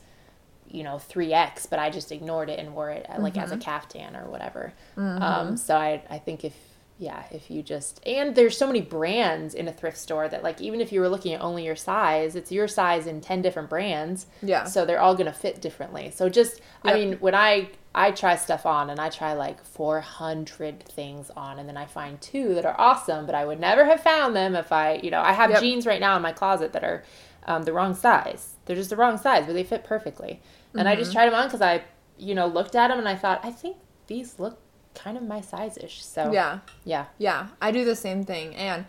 [0.65, 3.57] you know 3x but i just ignored it and wore it uh, like as a
[3.57, 6.55] caftan or whatever um, so I, I think if
[6.99, 10.61] yeah if you just and there's so many brands in a thrift store that like
[10.61, 13.69] even if you were looking at only your size it's your size in 10 different
[13.69, 14.63] brands Yeah.
[14.65, 18.35] so they're all going to fit differently so just i mean when i i try
[18.35, 22.65] stuff on and i try like 400 things on and then i find two that
[22.65, 25.49] are awesome but i would never have found them if i you know i have
[25.49, 25.61] Yep.
[25.61, 27.03] jeans right now in my closet that are
[27.45, 30.41] um, the wrong size they're just the wrong size but they fit perfectly
[30.75, 31.17] and i just Mm-hmm.
[31.17, 31.83] tried them on because i
[32.17, 33.77] you know looked at them and i thought i think
[34.07, 34.59] these look
[34.95, 36.59] kind of my size ish so Yeah.
[36.83, 38.55] yeah Yeah, I do the same thing.
[38.55, 38.85] And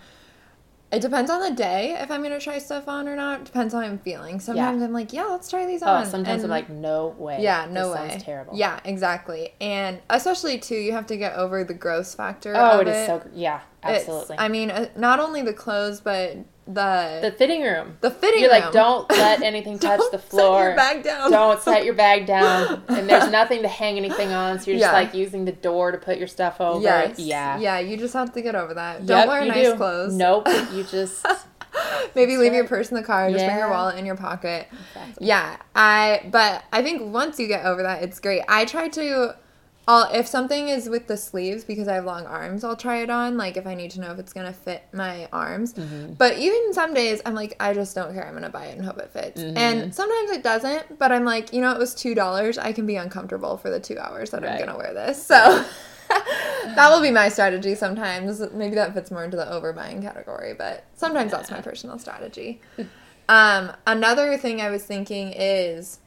[0.93, 3.45] it depends on the day if I'm going to try stuff on or not.
[3.45, 4.39] Depends on how I'm feeling.
[4.39, 6.07] Sometimes I'm like, yeah, let's try these oh on.
[6.07, 8.09] sometimes i'm like no way yeah, no this way.
[8.11, 9.55] sounds terrible Yeah, exactly.
[9.61, 12.55] And especially too, you have to get over the gross factor.
[12.57, 15.55] oh of it is so gr- yeah It's- absolutely I mean, uh, not only the
[15.55, 16.37] clothes, but
[16.67, 18.61] the the fitting room the fitting You're room.
[18.63, 20.65] like, don't let anything touch Don't the set floor.
[20.69, 21.31] your bag down.
[21.31, 22.83] Don't set your bag down.
[22.89, 25.99] And there's nothing to hang anything on, so you're just like using the door to
[25.99, 26.83] put your stuff over.
[26.83, 27.19] Yes.
[27.19, 27.59] Yeah.
[27.59, 29.01] Yeah, you just have to get over that.
[29.01, 29.77] Yep, Don't wear nice do.
[29.77, 30.15] clothes.
[30.15, 30.49] Nope.
[30.73, 31.27] You just
[32.15, 33.31] Maybe leave your purse in the car.
[33.31, 34.69] Just bring your wallet in your pocket.
[34.95, 35.27] Exactly.
[35.27, 36.29] Yeah, I.
[36.31, 38.43] But I think once you get over that, it's great.
[38.49, 39.35] I try to.
[39.87, 43.11] I'll, if something is with the sleeves because I have long arms, I'll try it
[43.11, 43.37] on.
[43.37, 45.75] Like if I need to know if it's gonna fit my arms.
[45.75, 46.15] Mm-hmm.
[46.15, 48.27] But even some days, I'm like, I just don't care.
[48.27, 49.41] I'm gonna buy it and hope it fits.
[49.41, 49.57] Mm-hmm.
[49.59, 50.99] And sometimes it doesn't.
[50.99, 52.57] But I'm like, you know, it was two dollars.
[52.57, 55.25] I can be uncomfortable for the two hours that I'm gonna wear this.
[55.25, 55.65] So.
[56.09, 58.41] that will be my strategy sometimes.
[58.53, 62.61] Maybe that fits more into the overbuying category, but sometimes that's my personal strategy.
[63.29, 66.01] Um, another thing I was thinking is,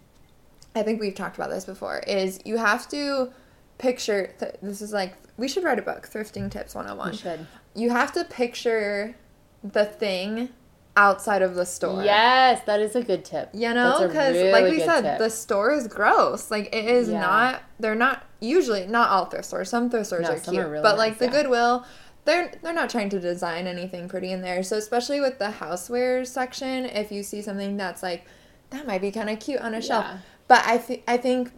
[0.76, 3.32] I think we've talked about this before, is you have to
[3.78, 7.12] picture, th- this is like, we should write a book, Thrifting Tips 101.
[7.14, 7.48] you should.
[7.76, 9.16] You have to picture
[9.64, 10.50] the thing
[10.96, 12.04] outside of the store.
[12.04, 13.50] Yes, that is a good tip.
[13.54, 15.20] You know, because really like we said, tip.
[15.20, 16.50] the store is gross.
[16.50, 17.20] Like it is Yeah.
[17.20, 17.64] not.
[17.80, 19.70] They're not usually not all thrift stores.
[19.70, 21.32] Some thrift stores No, are cute, are really but like the yeah.
[21.32, 21.86] Goodwill,
[22.26, 24.64] they're they're not trying to design anything pretty in there.
[24.64, 28.26] So especially with the housewares section, if you see something that's like
[28.72, 30.18] that might be kind of cute on a shelf, Yeah.
[30.48, 31.52] but I think I think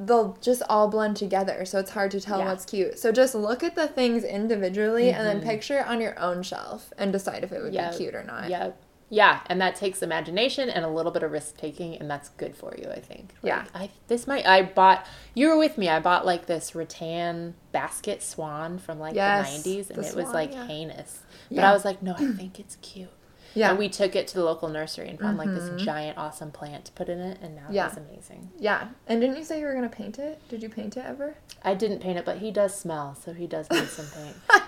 [0.00, 2.46] they'll just all blend together, so it's hard to tell Yeah.
[2.46, 2.98] what's cute.
[2.98, 5.44] So just look at the things individually and then Mhm.
[5.44, 7.92] picture it on your own shelf and decide if it would Yep.
[7.92, 8.48] be cute or not.
[8.48, 8.70] yeah
[9.14, 12.56] Yeah, and that takes imagination and a little bit of risk taking, and that's good
[12.56, 13.34] for you, I think.
[13.42, 13.64] Like, Yeah.
[13.74, 15.04] I this might I bought.
[15.34, 15.90] You were with me.
[15.90, 20.14] I bought like this rattan basket swan from like Yes, the nineties, and the it
[20.16, 20.66] was swan, like yeah.
[20.66, 21.18] heinous.
[21.50, 21.70] But Yeah.
[21.70, 23.10] I was like, no, I think it's cute.
[23.54, 23.70] Yeah.
[23.70, 25.76] And we took it to the local nursery and found like Mhm.
[25.76, 27.88] this giant, awesome plant to put in it, and now Yeah.
[27.88, 28.50] it's amazing.
[28.58, 28.88] Yeah.
[29.06, 30.40] And didn't you say you were gonna paint it?
[30.48, 31.34] Did you paint it ever?
[31.62, 34.36] I didn't paint it, but he does smell, so he does need some paint.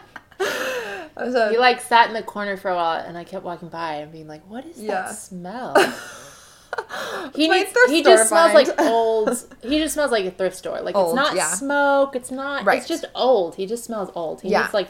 [1.17, 3.95] So He like sat in the corner for a while, and I kept walking by
[3.95, 5.03] and being like, "What is Yeah.
[5.03, 5.75] that smell?"
[7.37, 8.67] He needs, he just smells find.
[8.69, 9.47] like old.
[9.63, 10.81] He just smells like a thrift store.
[10.81, 11.49] Like Old, it's not yeah.
[11.51, 12.17] smoke.
[12.17, 12.65] It's not.
[12.65, 12.79] Right.
[12.79, 13.55] It's just old.
[13.55, 14.41] He just smells old.
[14.41, 14.63] He Yeah.
[14.63, 14.89] needs like.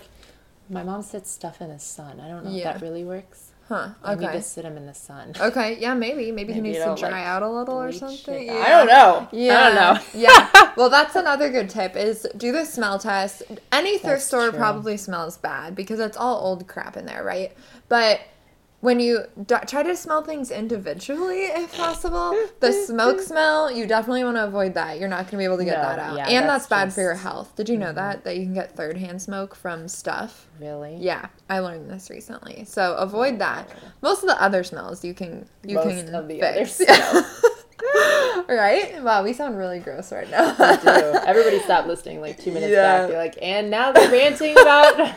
[0.71, 2.21] My mom sits stuff in the sun.
[2.25, 2.71] I don't know Yeah.
[2.71, 3.51] if that really works.
[3.69, 3.89] Huh.
[4.03, 4.37] I need Okay.
[4.37, 5.33] to sit him in the sun.
[5.41, 5.79] Okay.
[5.81, 5.95] Yeah.
[5.95, 6.31] Maybe.
[6.33, 8.49] Maybe, he needs to dry like, out a little or something.
[8.49, 8.53] it.
[8.53, 9.29] I don't know.
[9.33, 9.59] Yeah.
[9.59, 10.03] I don't know.
[10.15, 10.73] yeah.
[10.77, 13.43] Well, that's another good tip is do the smell test.
[13.73, 14.59] Any thrift store true.
[14.59, 17.53] probably smells bad because it's all old crap in there, right?
[17.89, 18.21] But
[18.85, 24.22] when you d- try to smell things individually, if possible, the smoke smell, you definitely
[24.24, 24.99] want to avoid that.
[25.01, 26.16] You're not going to be able to get No, that out.
[26.18, 27.22] yeah, and that's, that's bad for your Mm-hmm.
[27.22, 27.57] health.
[27.57, 28.24] Did you know that?
[28.24, 30.49] That you can get third hand smoke from stuff?
[30.61, 30.97] Really?
[30.97, 32.66] Yeah, I learned this recently.
[32.66, 33.70] So avoid that.
[34.03, 36.80] Most of the other smells you can you Most can of the fix.
[38.49, 39.03] right?
[39.03, 40.53] Wow, we sound really gross right now.
[40.76, 40.89] Do.
[41.26, 42.99] Everybody stopped listening like two minutes Yeah.
[43.01, 43.09] back.
[43.09, 45.16] They're like, and now they're ranting about.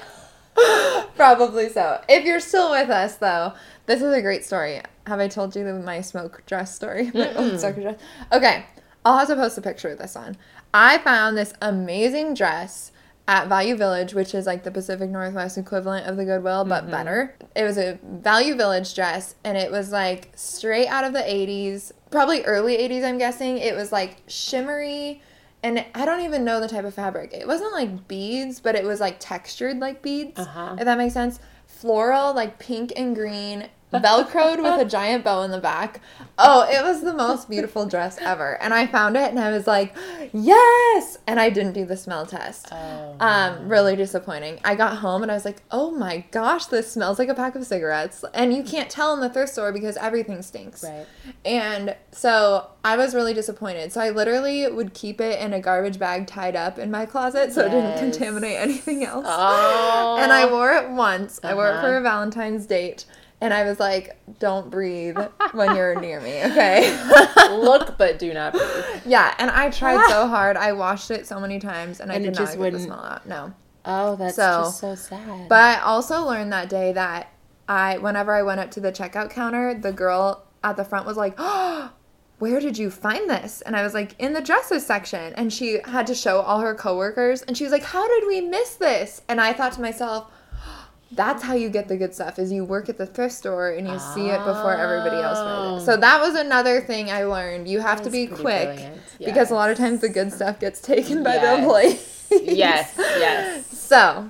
[1.16, 2.02] Probably so.
[2.10, 3.54] If you're still with us, though,
[3.86, 4.82] this is a great story.
[5.06, 7.12] Have I told you the, my smoke dress story?
[7.14, 8.00] My old smoke dress.
[8.32, 8.66] Okay,
[9.06, 10.38] I'll have to post a picture of this on.
[10.74, 12.92] I found this amazing dress
[13.28, 16.92] at Value Village, which is like the Pacific Northwest equivalent of the Goodwill, but mm-hmm.
[16.92, 17.36] better.
[17.56, 21.92] It was a Value Village dress, and it was like straight out of the 80s,
[22.10, 23.58] probably early 80s, I'm guessing.
[23.58, 25.22] It was like shimmery.
[25.68, 27.34] And I don't even know the type of fabric.
[27.34, 30.40] It wasn't like beads, but it was like textured like beads.
[30.40, 30.78] Uh-huh.
[30.80, 31.42] If that makes sense.
[31.66, 36.02] Floral, like pink and green, velcroed with a giant bow in the back.
[36.38, 38.62] Oh, it was the most beautiful dress ever.
[38.62, 39.96] And I found it and I was like,
[40.34, 41.18] yes!
[41.26, 42.68] And I didn't do the smell test.
[42.72, 44.60] Oh, Um, really disappointing.
[44.64, 47.56] I got home and I was like, oh my gosh, this smells like a pack
[47.56, 48.24] of cigarettes.
[48.34, 50.84] And you can't tell in the thrift store because everything stinks.
[50.84, 51.06] Right.
[51.46, 53.92] And so I was really disappointed.
[53.92, 57.54] So I literally would keep it in a garbage bag tied up in my closet
[57.54, 59.26] so it didn't contaminate anything else.
[59.28, 60.18] Oh.
[60.28, 61.40] And I wore it once.
[61.44, 62.00] I wore it for Uh-huh.
[62.00, 63.06] a Valentine's date.
[63.40, 65.18] And I was like, don't breathe
[65.52, 66.90] when you're near me, okay?
[67.52, 69.02] look, but do not breathe.
[69.06, 70.58] yeah, and I tried so hard.
[70.58, 72.84] I washed it so many times and I And it not just get the wouldn't-
[72.84, 73.28] smell out.
[73.28, 73.54] No.
[73.86, 75.48] Oh, that's So- just so sad.
[75.50, 77.32] But I also learned that day that
[77.70, 81.16] I, whenever I went up to the checkout counter, the girl at the front was
[81.18, 81.92] like, "Oh,
[82.40, 85.80] where did you find this?" And I was like, "In the dresses section." And she
[85.86, 89.22] had to show all her coworkers, and she was like, "How did we miss this?"
[89.30, 90.32] And I thought to myself.
[91.12, 93.88] That's how you get the good stuff is you work at the thrift store and
[93.88, 95.86] you see it before everybody else finds it.
[95.86, 97.68] So that was another thing I learned.
[97.68, 99.02] You have to be quick brilliant.
[99.20, 102.28] because a lot of times the good stuff gets taken by the employees.
[102.32, 103.66] yes, yes.
[103.88, 104.30] So,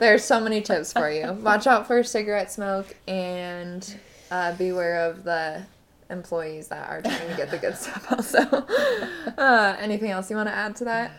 [0.00, 1.32] there's so many tips for you.
[1.34, 3.96] Watch out for cigarette smoke and
[4.32, 5.62] uh, beware of the
[6.10, 8.10] employees that are trying to get the good stuff.
[8.10, 8.38] Also,
[9.38, 11.12] uh, anything else you want to add to that?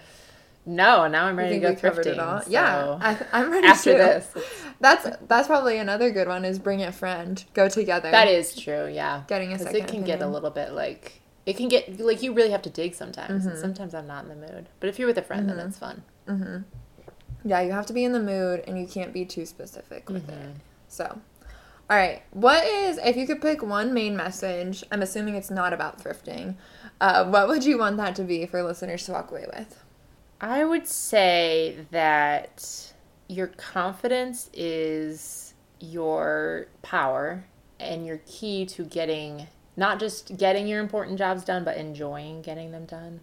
[0.69, 2.05] No, now I'm ready to go thrifting.
[2.05, 2.43] it all?
[2.43, 3.97] so Yeah, I, I'm ready after too.
[3.97, 4.33] this,
[4.79, 6.45] That's that's probably another good one.
[6.45, 8.11] Is bring a friend, go together.
[8.11, 8.87] that is true.
[8.87, 12.21] Yeah, Getting a second it can get a little bit like it can get like
[12.21, 13.41] you really have to dig sometimes.
[13.41, 13.49] Mm-hmm.
[13.49, 14.69] And sometimes I'm not in the mood.
[14.79, 16.03] But if you're with a friend, then that's fun.
[17.43, 20.29] Yeah, you have to be in the mood, and you can't be too specific with
[20.29, 20.35] it.
[20.35, 20.51] Mm-hmm.
[20.87, 21.19] So,
[21.89, 24.83] all right, what is if you could pick one main message?
[24.91, 26.57] I'm assuming it's not about thrifting.
[27.01, 29.83] Uh, what would you want that to be for listeners to walk away with?
[30.41, 32.93] I would say that
[33.27, 37.45] your confidence is your power
[37.79, 42.71] and your key to getting not just getting your important jobs done, but enjoying getting
[42.71, 43.21] them done.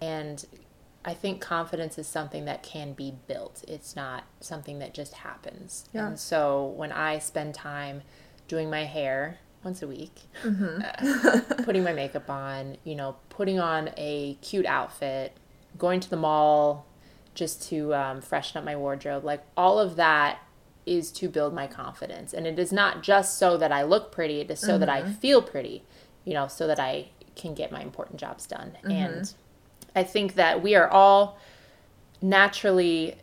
[0.00, 0.42] And
[1.04, 3.62] I think confidence is something that can be built.
[3.68, 5.84] It's not something that just happens.
[5.92, 6.06] Yeah.
[6.08, 8.02] And so when I spend time
[8.48, 11.62] doing my hair once a week, Mm-hmm.
[11.64, 15.36] putting my makeup on, you know, putting on a cute outfit,
[15.80, 16.86] going to the mall
[17.34, 20.38] just to um, freshen up my wardrobe, like all of that
[20.86, 22.32] is to build my confidence.
[22.32, 25.02] And it is not just so that I look pretty, it is so that I
[25.12, 25.82] feel pretty,
[26.24, 28.76] you know, so that I can get my important jobs done.
[28.84, 29.32] And
[29.96, 31.38] I think that we are all
[32.22, 33.16] naturally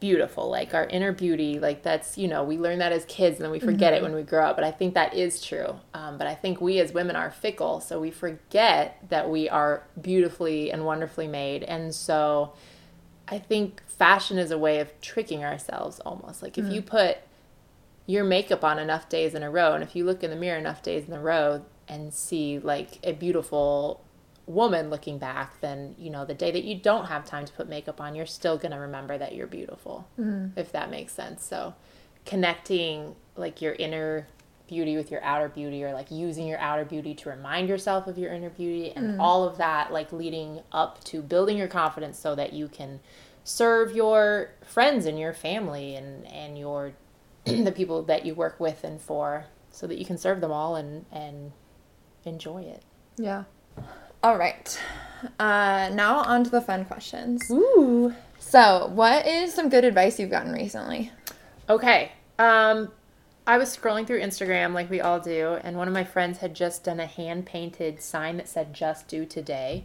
[0.00, 3.44] beautiful like our inner beauty like that's you know we learn that as kids and
[3.44, 5.78] then we forget it when we grow up but i think that is true.
[5.92, 9.86] Um, but i think we as women are fickle so we forget that we are
[10.00, 12.54] beautifully and wonderfully made and so
[13.28, 16.42] i think fashion is a way of tricking ourselves almost.
[16.42, 17.18] Like if you put
[18.06, 20.58] your makeup on enough days in a row and if you look in the mirror
[20.58, 24.03] enough days in a row and see like a beautiful
[24.46, 27.66] woman looking back then you know the day that you don't have time to put
[27.66, 30.58] makeup on you're still going to remember that you're beautiful mm-hmm.
[30.58, 31.44] if that makes sense.
[31.44, 31.74] So
[32.24, 34.26] connecting like your inner
[34.66, 38.16] beauty with your outer beauty or like using your outer beauty to remind yourself of
[38.16, 39.20] your inner beauty and mm-hmm.
[39.20, 43.00] all of that like leading up to building your confidence so that you can
[43.44, 46.92] serve your friends and your family and and your
[47.44, 50.76] the people that you work with and for so that you can serve them all
[50.76, 51.52] and and
[52.24, 52.82] enjoy it.
[53.18, 53.44] Yeah.
[54.24, 54.80] All right.
[55.38, 57.42] Uh, now on to the fun questions.
[57.50, 61.12] ooh So, what is some good advice you've gotten recently?
[61.68, 62.10] Okay.
[62.38, 62.90] Um,
[63.46, 66.54] I was scrolling through Instagram like we all do, and one of my friends had
[66.54, 69.84] just done a hand painted sign that said "Just Do Today,"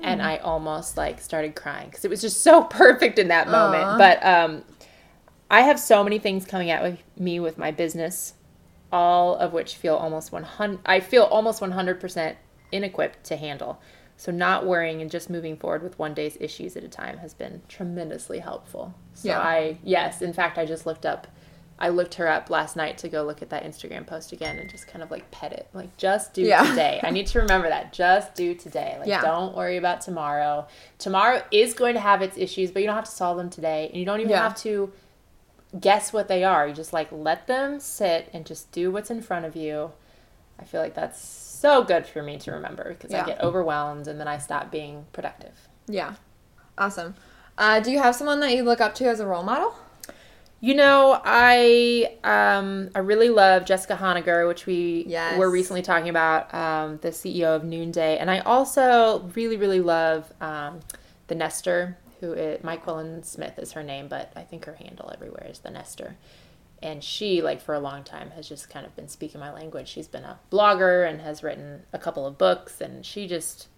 [0.00, 3.82] and I almost like started crying because it was just so perfect in that moment.
[3.82, 3.98] Aw.
[3.98, 4.62] But um,
[5.50, 8.34] I have so many things coming at with me with my business,
[8.92, 10.78] all of which feel almost one hundred.
[10.86, 12.38] I feel almost one hundred percent
[12.72, 13.80] inequipped to handle.
[14.16, 17.34] So not worrying and just moving forward with one day's issues at a time has
[17.34, 18.94] been tremendously helpful.
[19.14, 19.40] So Yeah.
[19.40, 21.26] I yes, in fact I just looked up
[21.78, 24.70] I looked her up last night to go look at that Instagram post again and
[24.70, 25.66] just kind of like pet it.
[25.72, 26.62] Like just do Yeah.
[26.62, 27.00] today.
[27.02, 27.92] I need to remember that.
[27.92, 28.94] Just do today.
[29.00, 29.20] Like Yeah.
[29.22, 30.68] don't worry about tomorrow.
[30.98, 33.88] Tomorrow is going to have its issues, but you don't have to solve them today.
[33.88, 34.42] And you don't even Yeah.
[34.42, 34.92] have to
[35.80, 36.68] guess what they are.
[36.68, 39.90] You just like let them sit and just do what's in front of you.
[40.60, 41.18] I feel like that's
[41.62, 43.22] so good for me to remember because Yeah.
[43.22, 45.54] I get overwhelmed and then I stop being productive.
[45.86, 46.14] Yeah.
[46.76, 47.14] Awesome.
[47.56, 49.72] Uh, do you have someone that you look up to as a role model?
[50.60, 55.38] You know, I um I really love Jessica Honegger, which we Yes.
[55.38, 60.32] were recently talking about, um, the CEO of Noonday, and I also really really love
[60.40, 60.80] um,
[61.28, 65.46] the Nester, who is Myquillyn Smith is her name, but I think her handle everywhere
[65.50, 66.14] is the Nester.
[66.82, 69.88] And she, like for a long time, has just kind of been speaking my language.
[69.88, 73.68] She's been a blogger and has written a couple of books, and she just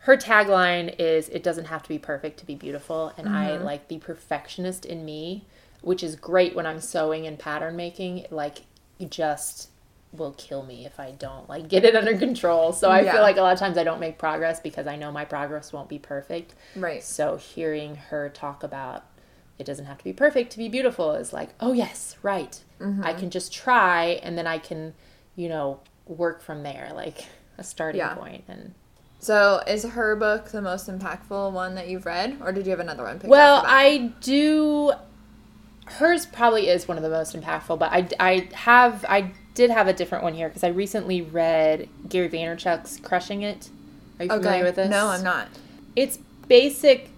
[0.00, 3.64] her tagline is it doesn't have to be perfect to be beautiful and i Mm-hmm.
[3.64, 5.46] like the perfectionist in me
[5.80, 8.64] which is great when i'm sewing and pattern making like
[8.98, 9.70] it just
[10.12, 13.12] will kill me if i don't like get it under control so i Yeah.
[13.12, 15.72] feel like a lot of times i don't make progress because i know my progress
[15.72, 17.02] won't be perfect Right.
[17.02, 19.04] so hearing her talk about
[19.58, 23.04] it doesn't have to be perfect to be beautiful is like oh yes right Mm-hmm.
[23.04, 24.94] i can just try and then i can
[25.36, 27.24] you know work from there like
[27.56, 28.14] a starting Yeah.
[28.14, 28.74] point and
[29.20, 32.80] So, is her book the most impactful one that you've read, or did you have
[32.80, 33.18] another one?
[33.18, 33.74] Picked Well, out for that?
[33.74, 34.92] I do.
[35.86, 39.86] Hers probably is one of the most impactful, but I, I have I did have
[39.86, 43.70] a different one here because I recently read Gary Vaynerchuk's "Crushing It."
[44.18, 44.90] Are you familiar with this?
[44.90, 45.48] No, I'm not.
[45.96, 47.10] It's basic,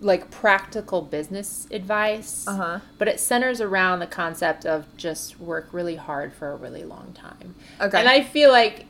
[0.00, 2.78] like practical business advice, Uh huh.
[2.98, 7.12] but it centers around the concept of just work really hard for a really long
[7.14, 7.54] time.
[7.80, 7.98] Okay.
[7.98, 8.84] And I feel like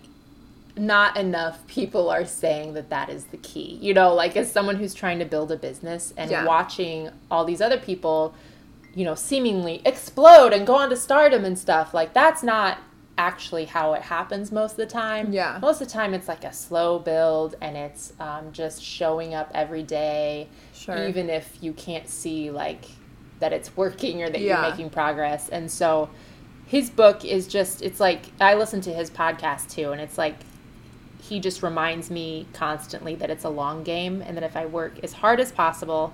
[0.76, 3.78] not enough people are saying that that is the key.
[3.80, 6.44] You know, like as someone who's trying to build a business and Yeah.
[6.44, 8.34] watching all these other people,
[8.94, 12.78] you know, seemingly explode and go on to stardom and stuff, like that's not
[13.18, 15.32] actually how it happens most of the time.
[15.32, 15.58] Yeah.
[15.60, 19.50] Most of the time it's like a slow build and it's um, just showing up
[19.54, 21.06] every day, Sure.
[21.08, 22.84] even if you can't see like
[23.40, 24.60] that it's working or that Yeah.
[24.62, 25.48] you're making progress.
[25.48, 26.10] And so
[26.66, 30.34] his book is just it's like I listen to his podcast too and it's like
[31.22, 34.98] he just reminds me constantly that it's a long game and that if I work
[35.02, 36.12] as hard as possible,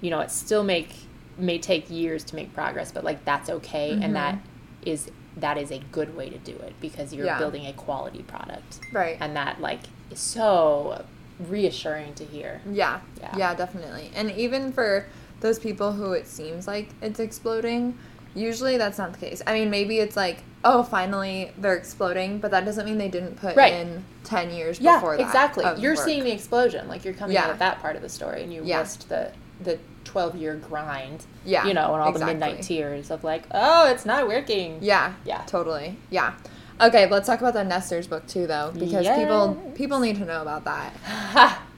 [0.00, 0.94] you know, it still make
[1.38, 4.38] may take years to make progress, but like that's okay and that
[4.84, 7.38] is that is a good way to do it because you're Yeah.
[7.38, 8.80] building a quality product.
[8.92, 9.16] Right.
[9.20, 11.04] And that like is so
[11.38, 12.60] reassuring to hear.
[12.70, 13.00] Yeah.
[13.20, 13.36] Yeah.
[13.36, 13.54] yeah.
[13.54, 14.10] definitely.
[14.14, 15.06] And even for
[15.40, 17.96] those people who it seems like it's exploding,
[18.34, 19.40] usually that's not the case.
[19.46, 23.36] I mean, maybe it's like, oh, finally they're exploding, but that doesn't mean they didn't
[23.36, 23.72] put Right.
[23.72, 25.22] in 10 years Yeah, before that.
[25.22, 25.64] exactly.
[25.78, 26.04] You're work.
[26.04, 26.88] seeing the explosion.
[26.88, 27.44] Like you're coming Yeah.
[27.44, 28.80] out of that part of the story, and you Yeah.
[28.80, 29.30] missed the
[29.62, 31.24] the 12 year grind.
[31.44, 32.34] Yeah, you know, and all exactly.
[32.34, 34.78] the midnight tears of like, oh, it's not working.
[34.82, 35.14] Yeah.
[35.24, 35.42] Yeah.
[35.46, 35.96] Totally.
[36.10, 36.34] Yeah.
[36.80, 39.76] Okay, let's talk about the Nester's book too, though, because people Yes.
[39.76, 40.94] people need to know about that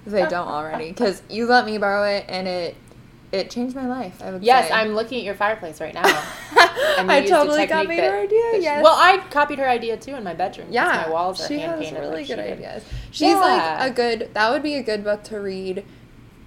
[0.06, 0.88] if they don't already.
[0.90, 2.76] Because you let me borrow it, and it
[3.32, 4.22] it changed my life.
[4.22, 4.74] I would Yes, say.
[4.74, 6.02] I'm looking at your fireplace right now.
[6.54, 8.42] I totally copied that- her idea.
[8.52, 8.82] that she- yes.
[8.84, 10.68] Well, I copied her idea too in my bedroom.
[10.70, 12.00] yeah, my walls are she hand has painted.
[12.00, 12.52] really like she good did.
[12.52, 12.84] ideas.
[13.10, 13.36] She's Yeah.
[13.80, 14.30] like a good.
[14.34, 15.84] That would be a good book to read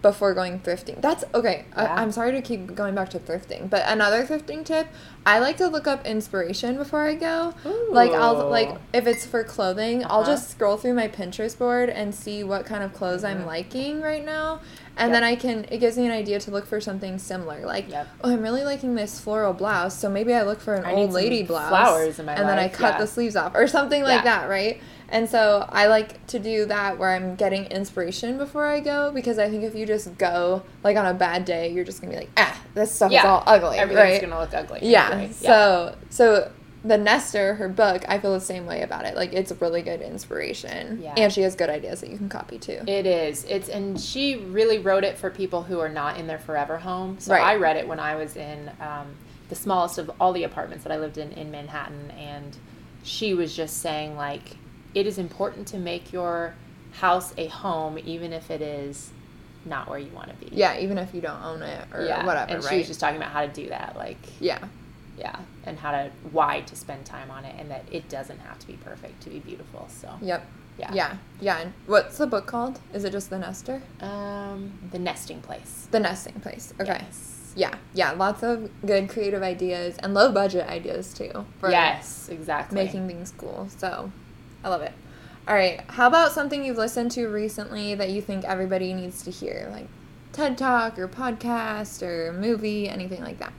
[0.06, 1.01] before going thrifting.
[1.01, 1.66] That's okay.
[1.76, 1.95] Yeah.
[1.95, 4.88] I, I'm sorry to keep going back to thrifting, but another thrifting tip:
[5.26, 7.53] I like to look up inspiration before I go.
[7.91, 10.32] Like I'll like if it's for clothing, I'll Uh-huh.
[10.34, 13.47] just scroll through my Pinterest board and see what kind of clothes I'm Mhm.
[13.47, 14.60] liking right now.
[14.97, 15.13] And Yep.
[15.15, 17.65] then I can, it gives me an idea to look for something similar.
[17.65, 18.07] Like, Yep.
[18.23, 21.11] oh, I'm really liking this floral blouse, so maybe I look for an I old
[21.11, 21.67] lady blouse.
[21.69, 22.99] flowers in my And then I cut yeah.
[22.99, 24.39] the sleeves off, or something like Yeah.
[24.41, 24.81] that, right?
[25.09, 29.37] And so I like to do that where I'm getting inspiration before I go because
[29.37, 32.17] I think if you just go like on a bad day, you're just gonna be
[32.19, 34.21] like, ah, this stuff is all ugly, Everything's right?
[34.21, 34.79] gonna look ugly.
[34.81, 35.27] yeah.
[35.31, 36.49] So so
[36.86, 39.15] the Nester, her book, I feel the same way about it.
[39.15, 41.15] Like it's a really good inspiration, Yeah.
[41.17, 42.81] and she has good ideas that you can copy too.
[42.88, 43.43] It is.
[43.45, 47.17] It's and she really wrote it for people who are not in their forever home.
[47.19, 47.43] So Right.
[47.43, 49.07] I read it when I was in um,
[49.49, 52.55] the smallest of all the apartments that I lived in in Manhattan, and
[53.03, 54.57] she was just saying like
[54.93, 56.53] it is important to make your
[56.93, 59.09] house a home, even if it is
[59.65, 60.55] not where you want to be.
[60.55, 62.23] yeah, even if you don't own it or yeah.
[62.25, 62.69] whatever, And right?
[62.71, 64.59] she was just talking about how to do that, like yeah.
[65.18, 68.59] Yeah, and how to why to spend time on it, and that it doesn't have
[68.59, 69.88] to be perfect to be beautiful.
[69.89, 70.45] So Yep.
[70.78, 71.18] yeah, Yeah.
[71.41, 71.57] Yeah.
[71.59, 72.80] And what's the book called?
[72.93, 73.82] Is it just The Nester?
[74.01, 75.88] Um, the nesting place.
[75.91, 76.74] The Nesting Place.
[76.80, 76.99] Okay.
[77.01, 77.53] Yes.
[77.55, 77.76] Yeah.
[77.93, 78.11] Yeah.
[78.11, 82.76] Lots of good creative ideas and low budget ideas too for yes, exactly.
[82.84, 83.70] making things cool.
[83.78, 84.11] So
[84.63, 84.91] I love it.
[85.47, 85.80] All right.
[85.88, 89.70] How about something you've listened to recently that you think everybody needs to hear?
[89.72, 89.88] Like
[90.34, 93.53] TED Talk or podcast or movie, anything like that.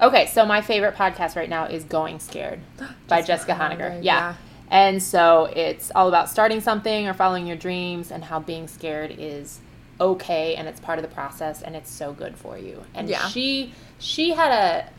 [0.00, 2.60] Okay, so my favorite podcast right now is Going Scared
[3.08, 3.92] by Jessica Honegger.
[3.92, 4.14] Honegger, Yeah.
[4.30, 4.34] yeah.
[4.68, 9.14] And so it's all about starting something or following your dreams and how being scared
[9.16, 9.60] is
[10.00, 12.82] okay and it's part of the process and it's so good for you.
[12.94, 13.26] And Yeah.
[13.28, 14.50] she she had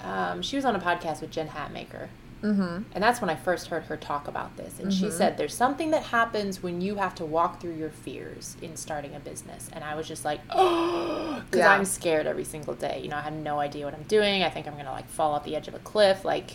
[0.01, 2.07] a um, she was on a podcast with Jen Hatmaker.
[2.43, 2.83] Mm-hmm.
[2.93, 4.79] And that's when I first heard her talk about this.
[4.79, 8.55] And she said, There's something that happens when you have to walk through your fears
[8.61, 9.69] in starting a business.
[9.73, 11.71] And I was just like, Oh, because Yeah.
[11.71, 13.01] I'm scared every single day.
[13.03, 14.43] You know, I have no idea what I'm doing.
[14.43, 16.23] I think I'm going to like fall off the edge of a cliff.
[16.23, 16.51] Like,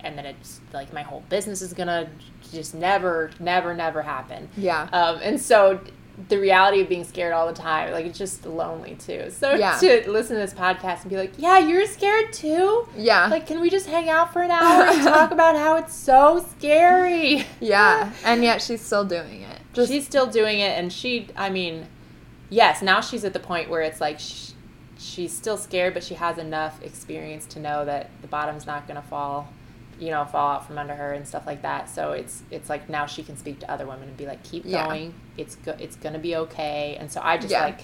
[0.00, 2.08] and then it's like my whole business is going to
[2.52, 4.48] just never, never, never happen.
[4.56, 4.88] Yeah.
[4.92, 5.80] Um, and so
[6.28, 9.30] the reality of being scared all the time, like it's just lonely too.
[9.30, 9.76] So Yeah.
[9.78, 12.86] to listen to this podcast and be like, yeah, you're scared too.
[12.96, 13.26] Yeah.
[13.26, 16.46] Like, can we just hang out for an hour and talk about how it's so
[16.56, 17.44] scary?
[17.60, 18.12] yeah.
[18.24, 19.58] And yet she's still doing it.
[19.72, 21.88] Just she's still doing it, and she, I mean,
[22.48, 24.52] yes, now she's at the point where it's like sh-
[24.96, 29.02] she's still scared, but she has enough experience to know that the bottom's not going
[29.02, 29.48] to fall,
[30.00, 31.88] you know, fall out from under her and stuff like that.
[31.88, 34.64] So it's it's like now she can speak to other women and be like, keep
[34.66, 34.86] Yeah.
[34.86, 36.96] going, it's good it's going to be okay.
[36.98, 37.64] And so I just Yeah.
[37.64, 37.80] like.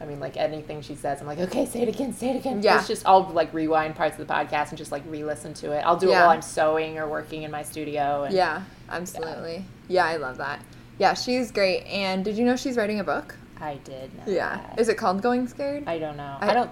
[0.00, 2.60] I mean, like anything she says, I'm like, okay, say it again, say it again.
[2.60, 2.78] Yeah.
[2.78, 5.82] It's just I'll like rewind parts of the podcast and just like re-listen to it.
[5.86, 8.24] I'll do it while I'm sewing or working in my studio.
[8.24, 9.64] And Yeah, absolutely.
[9.86, 10.04] Yeah.
[10.04, 10.60] I love that.
[10.98, 11.84] Yeah, she's great.
[11.84, 13.36] And did you know she's writing a book?
[13.60, 14.12] I did.
[14.16, 14.56] Know Yeah.
[14.56, 14.80] that.
[14.80, 15.84] Is it called Going Scared?
[15.86, 16.36] I don't know.
[16.40, 16.70] I- I, don't.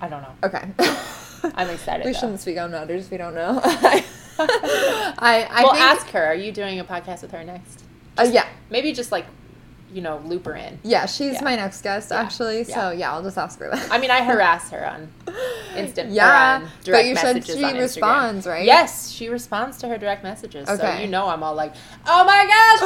[0.00, 0.34] I don't know.
[0.44, 0.68] Okay.
[1.54, 2.04] I'm excited.
[2.06, 2.18] we though.
[2.18, 3.60] shouldn't speak on matters we don't know.
[3.64, 4.04] I
[5.50, 6.24] I well, think ask her.
[6.26, 7.84] Are you doing a podcast with her next?
[8.18, 8.46] uh, yeah.
[8.70, 9.26] Maybe just like,
[9.92, 10.78] you know, loop her in.
[10.82, 11.44] Yeah, she's Yeah.
[11.44, 12.20] my next guest Yeah.
[12.20, 12.64] actually.
[12.64, 13.90] So yeah, I'll just ask her that.
[13.90, 15.12] I mean, I harass her on
[15.76, 16.10] instant.
[16.10, 18.64] Yeah, on but you said she responds, right?
[18.64, 20.68] Yes, she responds to her direct messages.
[20.68, 21.02] So Okay.
[21.02, 21.74] you know, I'm all like,
[22.06, 22.80] "Oh my gosh,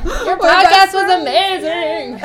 [0.04, 2.18] girl, your podcast was amazing."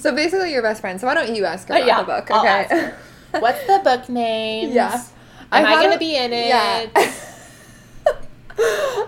[0.00, 1.00] so basically, you're best friend.
[1.00, 2.30] So why don't you ask her about yeah, the book?
[2.30, 2.92] Okay.
[3.40, 4.72] What's the book name?
[4.72, 5.02] Yeah.
[5.52, 6.48] Am I, had gonna a- be in it?
[6.48, 6.86] Yeah.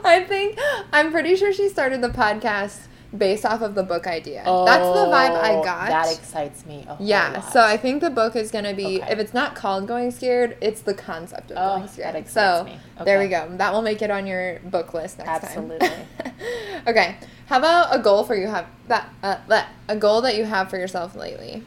[0.04, 0.58] I think
[0.92, 2.80] I'm pretty sure she started the podcast
[3.16, 4.42] based off of the book idea.
[4.44, 5.88] That's the vibe I Oh, got.
[5.88, 6.86] That excites me.
[7.00, 7.52] Yeah, lot.
[7.52, 9.12] so I think the book is going to be Okay.
[9.12, 12.14] if it's not called Going Scared, it's the concept of Oh, Going Scared.
[12.14, 12.78] that excites so me.
[13.04, 13.48] there we go.
[13.56, 15.78] That will make it on your book list next Absolutely.
[15.88, 16.06] time.
[16.18, 16.80] Absolutely.
[16.88, 17.16] okay.
[17.46, 20.68] How about a goal for you have that uh, that a goal that you have
[20.68, 21.62] for yourself lately?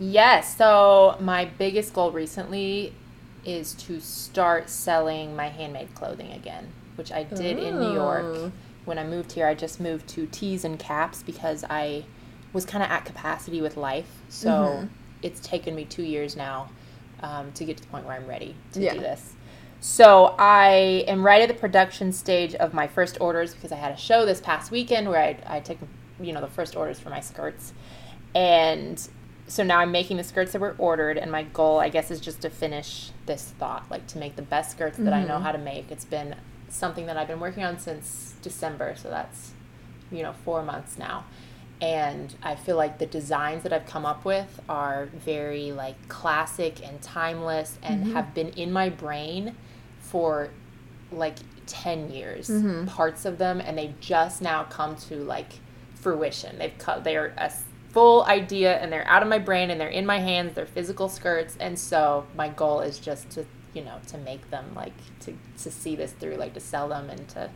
[0.00, 0.56] Yes.
[0.56, 2.94] So my biggest goal recently
[3.44, 8.24] is to start selling my handmade clothing again, which I did in New York.
[8.86, 12.04] When I moved here, I just moved to tees and caps because I
[12.52, 14.10] was kind of at capacity with life.
[14.30, 14.88] So Mhm.
[15.22, 16.70] it's taken me two years now
[17.22, 18.94] um, to get to the point where I'm ready to Yeah.
[18.94, 19.34] do this.
[19.80, 23.92] So I am right at the production stage of my first orders because I had
[23.92, 25.76] a show this past weekend where I, I took,
[26.18, 27.74] you know, the first orders for my skirts.
[28.34, 29.06] And
[29.50, 32.20] so now I'm making the skirts that were ordered, and my goal, I guess, is
[32.20, 35.42] just to finish this thought, like to make the best skirts that I know Mhm.
[35.42, 35.90] how to make.
[35.90, 36.36] It's been
[36.68, 39.52] something that I've been working on since December, so that's,
[40.12, 41.24] you know, four months now.
[41.82, 46.86] and I feel like the designs that I've come up with are very like classic
[46.86, 48.12] and timeless and Mm-hmm.
[48.12, 49.56] have been in my brain
[49.98, 50.50] for
[51.10, 51.36] like
[51.66, 52.84] 10 years Mm-hmm.
[52.84, 55.52] parts of them and they just now come to like
[55.94, 57.50] fruition they've cut they're a
[57.92, 61.08] full idea and they're out of my brain and they're in my hands they're physical
[61.08, 65.36] skirts and so my goal is just to you know to make them like to
[65.58, 67.50] to see this through like to sell them and to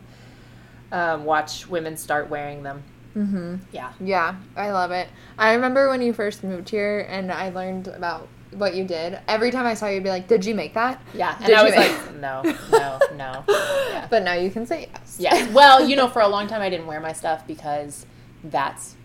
[0.91, 2.83] um, watch women start wearing them
[3.15, 3.55] Mm-hmm.
[3.71, 5.07] yeah Yeah, I love it.
[5.37, 9.17] I remember when you first moved here and I learned about what you did.
[9.29, 11.55] Every time I saw you, you'd be like, "Did you make that?" Yeah, and Did
[11.55, 12.41] I was make- like, no,
[12.73, 13.43] no, no.
[13.47, 14.07] Yeah.
[14.09, 15.15] But now you can say yes.
[15.17, 15.49] yeah.
[15.53, 18.05] Well, you know, for a long time I didn't wear my stuff because
[18.43, 18.95] that's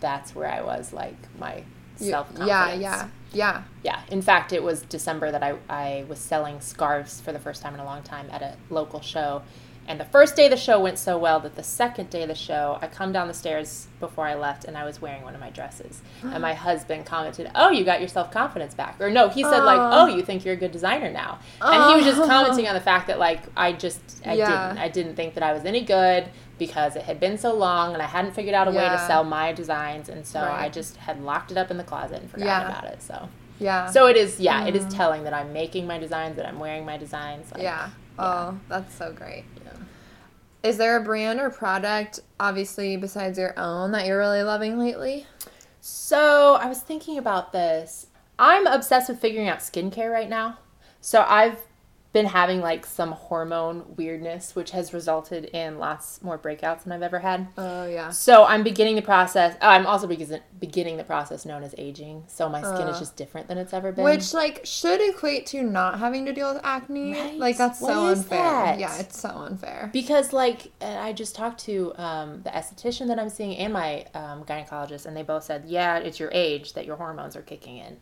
[0.00, 1.64] that's where I was like my
[1.96, 2.48] self confidence.
[2.48, 3.62] Yeah, yeah, yeah.
[3.82, 4.00] Yeah.
[4.10, 7.74] In fact, it was December that I I was selling scarves for the first time
[7.74, 9.42] in a long time at a local show.
[9.88, 12.28] And the first day of the show went so well that the second day of
[12.28, 15.34] the show, I come down the stairs before I left and I was wearing one
[15.34, 16.00] of my dresses.
[16.22, 19.80] and my husband commented, "Oh, you got your self-confidence back." Or no, he said like,
[19.80, 20.06] "Oh, oh.
[20.06, 22.26] you think you're a good designer now." And he was just oh.
[22.26, 24.68] commenting on the fact that like I just I Yeah.
[24.68, 26.28] didn't I didn't think that I was any good
[26.60, 29.24] because it had been so long and I hadn't figured out a way to sell
[29.24, 30.66] my designs and so Right.
[30.66, 32.68] I just had locked it up in the closet and forgot Yeah.
[32.68, 33.02] about it.
[33.02, 33.86] So Yeah.
[33.86, 34.96] so it is, yeah, it is mm-hmm.
[34.96, 37.50] telling that I'm making my designs, that I'm wearing my designs.
[37.52, 37.88] Like, yeah.
[38.18, 39.44] Oh, that's so great.
[39.64, 39.72] Yeah.
[40.62, 45.26] Is there a brand or product, obviously besides your own, that you're really loving lately?
[45.80, 48.06] So I was thinking about this.
[48.38, 50.58] I'm obsessed with figuring out skincare right now.
[51.00, 51.56] So I've
[52.12, 57.02] been having like some hormone weirdness, which has resulted in lots more breakouts than I've
[57.02, 57.46] ever had.
[57.56, 58.10] Oh yeah.
[58.10, 59.56] So I'm beginning the process.
[59.62, 62.24] Oh, I'm also beginning the process known as aging.
[62.26, 62.98] So my skin is Uh.
[62.98, 64.04] just different than it's ever been.
[64.04, 67.12] Which like should equate to not having to deal with acne.
[67.12, 67.34] Right?
[67.38, 68.38] Like that's What so is unfair.
[68.38, 68.80] that?
[68.80, 69.90] Yeah, it's so unfair.
[69.92, 74.44] because like i just talked to um, the esthetician that i'm seeing and my um,
[74.44, 77.98] gynecologist and they both said yeah it's your age that your hormones are kicking in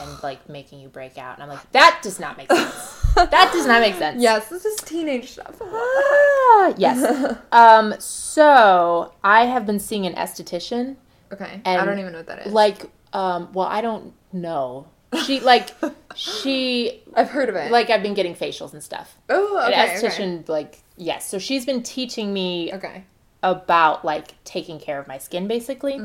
[0.00, 3.50] and like making you break out and i'm like that does not make sense that
[3.52, 5.56] does not make sense Yes, this is teenage stuff.
[5.62, 10.96] Ah, yes um so i have been seeing an esthetician
[11.32, 11.60] okay.
[11.64, 12.52] And, I don't even know what that is.
[12.52, 14.86] like um well i don't know
[15.24, 15.70] she like
[16.14, 17.70] she I've heard of it.
[17.72, 19.94] like i've been getting facials and stuff oh, an okay.
[19.94, 22.86] esthetician like yes so she's been teaching me Okay.
[22.88, 23.04] okay.
[23.42, 26.00] about like taking care of my skin basically.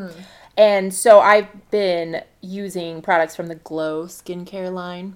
[0.57, 5.15] And so I've been using products from the Glow skincare line,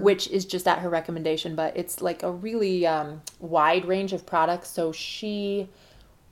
[0.00, 4.24] which is just at her recommendation, but it's like a really um, wide range of
[4.24, 4.70] products.
[4.70, 5.68] So she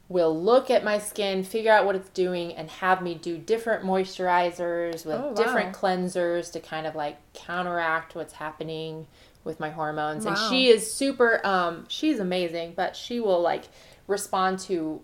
[0.08, 3.84] will look at my skin, figure out what it's doing, and have me do different
[3.84, 5.32] moisturizers with Oh, wow.
[5.34, 9.06] different cleansers to kind of like counteract what's happening
[9.44, 10.24] with my hormones.
[10.24, 13.64] And she is super, um, she's amazing, but she will like
[14.06, 15.00] respond to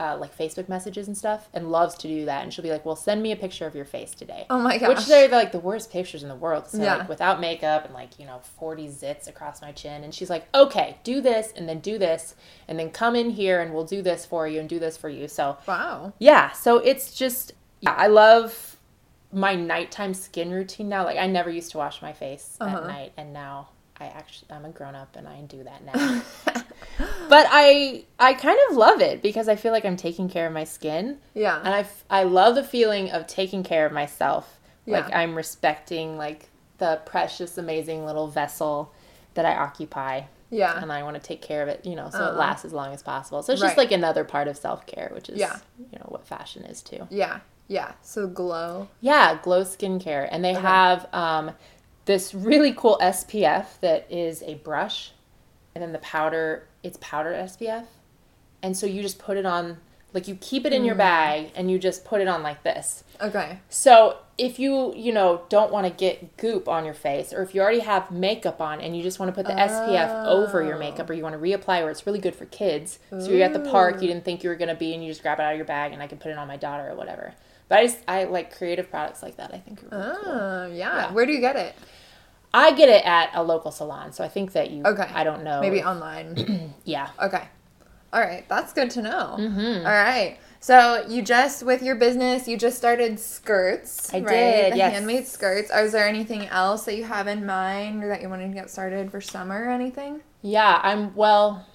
[0.00, 2.42] uh, like Facebook messages and stuff and loves to do that.
[2.42, 4.46] And she'll be like, well, send me a picture of your face today.
[4.48, 4.88] Oh my gosh.
[4.88, 6.68] Which they're like the worst pictures in the world.
[6.68, 6.96] So Yeah.
[6.96, 10.02] like without makeup and like, you know, 40 zits across my chin.
[10.02, 12.34] And she's like, okay, do this and then do this
[12.66, 15.10] and then come in here and we'll do this for you and do this for
[15.10, 15.28] you.
[15.28, 16.14] So wow.
[16.18, 18.76] yeah, so it's just, yeah, I love
[19.32, 21.04] my nighttime skin routine now.
[21.04, 22.78] Like I never used to wash my face Uh-huh.
[22.78, 23.68] at night and now
[24.00, 26.22] I actually, I'm a grown up and I do that now.
[27.28, 30.52] but I, I kind of love it because I feel like I'm taking care of
[30.52, 31.58] my skin Yeah.
[31.58, 35.00] and I, f- I love the feeling of taking care of myself Yeah.
[35.00, 36.48] like i'm respecting like
[36.78, 38.92] the precious amazing little vessel
[39.34, 40.80] that i occupy yeah.
[40.82, 42.38] and i want to take care of it you know so it Uh-huh.
[42.38, 43.68] lasts as long as possible so it's Right.
[43.68, 45.58] just like another part of self-care which is Yeah.
[45.78, 47.40] you know what fashion is too Yeah.
[47.68, 47.92] Yeah.
[48.02, 48.88] So glow.
[49.00, 50.62] yeah glow skincare and they Okay.
[50.62, 51.52] have um,
[52.10, 55.12] this really cool spf that is a brush
[55.74, 57.86] and then the powder it's powder spf
[58.62, 59.76] and so you just put it on
[60.12, 60.86] like you keep it in Mm.
[60.86, 63.58] your bag and you just put it on like this Okay.
[63.68, 67.54] So if you, you know, don't want to get goop on your face, or if
[67.54, 70.78] you already have makeup on and you just want to put the SPF over your
[70.78, 72.98] makeup, or you want to reapply where it's really good for kids.
[73.10, 75.10] So you're at the park, you didn't think you were going to be, and you
[75.10, 76.88] just grab it out of your bag, and I can put it on my daughter
[76.88, 77.34] or whatever.
[77.68, 79.52] But I just, I like creative products like that.
[79.52, 80.32] I think are really cool.
[80.32, 80.96] Oh, yeah.
[80.96, 81.12] Yeah.
[81.12, 81.74] Where do you get it?
[82.52, 84.82] I get it at a local salon, so I think that you.
[84.84, 85.08] Okay.
[85.14, 85.60] I don't know.
[85.60, 86.74] Maybe online.
[86.84, 87.08] Yeah.
[87.22, 87.46] okay.
[88.12, 88.48] All right.
[88.48, 89.36] That's good to know.
[89.38, 89.86] Mm-hmm.
[89.86, 90.38] All right.
[90.58, 94.12] So you just with your business, you just started skirts.
[94.12, 94.26] I right?
[94.28, 94.92] did, The yes.
[94.94, 95.70] handmade skirts.
[95.70, 98.68] Is there anything else that you have in mind or that you wanted to get
[98.68, 100.20] started for summer or anything?
[100.42, 101.66] Yeah, I'm well.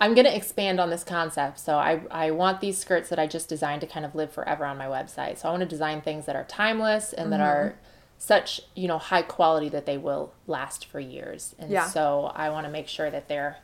[0.00, 1.60] I'm going to expand on this concept.
[1.60, 4.66] So I I want these skirts that I just designed to kind of live forever
[4.66, 5.38] on my website.
[5.38, 7.78] So I want to design things that are timeless and that are Mm-hmm.
[8.24, 11.54] Such, you know, high quality that they will last for years.
[11.58, 11.86] And Yeah.
[11.86, 13.58] so I want to make sure that they're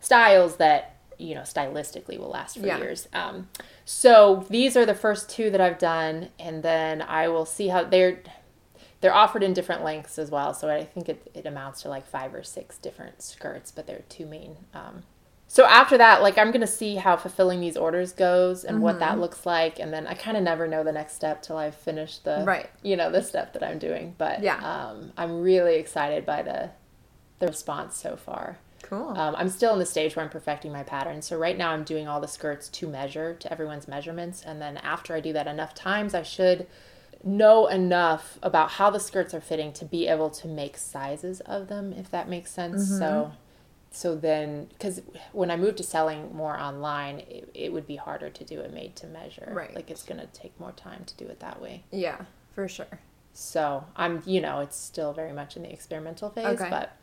[0.00, 2.78] styles that you know stylistically will last for Yeah.
[2.78, 3.06] years.
[3.12, 3.50] Um,
[3.84, 7.84] so these are the first two that I've done, and then I will see how
[7.84, 8.22] they're
[9.02, 10.52] they're offered in different lengths as well.
[10.54, 14.02] So I think it, it amounts to like five or six different skirts, but they're
[14.08, 14.56] two main.
[14.74, 15.02] Um,
[15.52, 19.00] so after that, like I'm gonna see how fulfilling these orders goes and what Mm-hmm.
[19.00, 21.74] that looks like, and then I kind of never know the next step till I've
[21.74, 22.70] finished the Right.
[22.82, 24.14] you know the step that I'm doing.
[24.16, 24.58] But Yeah.
[24.58, 26.70] um, I'm really excited by the
[27.40, 28.58] the response so far.
[28.82, 29.08] Cool.
[29.18, 31.20] Um, I'm still in the stage where I'm perfecting my pattern.
[31.22, 34.76] So right now I'm doing all the skirts to measure to everyone's measurements, and then
[34.78, 36.66] after I do that enough times, I should
[37.24, 41.66] know enough about how the skirts are fitting to be able to make sizes of
[41.68, 42.84] them, if that makes sense.
[42.86, 42.98] Mm-hmm.
[42.98, 43.32] So,
[43.90, 45.02] so then because
[45.32, 48.68] when I moved to selling more online, it, it would be harder to do a
[48.68, 49.50] made to measure.
[49.52, 49.74] Right.
[49.74, 51.82] Like it's gonna take more time to do it that way.
[51.90, 52.22] yeah,
[52.54, 53.00] for sure.
[53.32, 56.68] So I'm, you know, it's still very much in the experimental phase, Okay.
[56.70, 56.96] but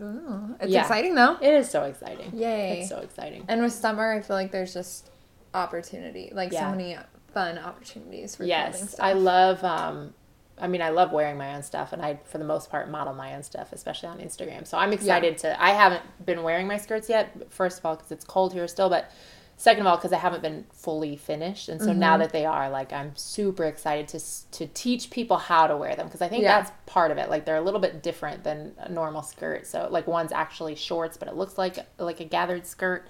[0.00, 0.82] Ooh, it's Yeah.
[0.82, 1.36] exciting though.
[1.40, 2.30] it is so exciting.
[2.34, 2.80] Yay.
[2.80, 3.44] It's so exciting.
[3.48, 5.10] And with summer, I feel like there's just
[5.54, 6.70] opportunity, like Yeah.
[6.70, 6.96] so many
[7.32, 9.00] fun opportunities for yes stuff.
[9.04, 10.14] i love um
[10.58, 13.12] i mean i love wearing my own stuff and i for the most part model
[13.14, 16.76] my own stuff especially on instagram so i'm excited to i haven't been wearing my
[16.76, 19.10] skirts yet first of all because it's cold here still but
[19.58, 21.98] second of all because i haven't been fully finished and so Mm-hmm.
[22.00, 24.20] now that they are like i'm super excited to
[24.58, 26.58] to teach people how to wear them because i think Yeah.
[26.60, 29.88] that's part of it like they're a little bit different than a normal skirt so
[29.90, 33.06] like one's actually shorts but it looks like like a gathered skirt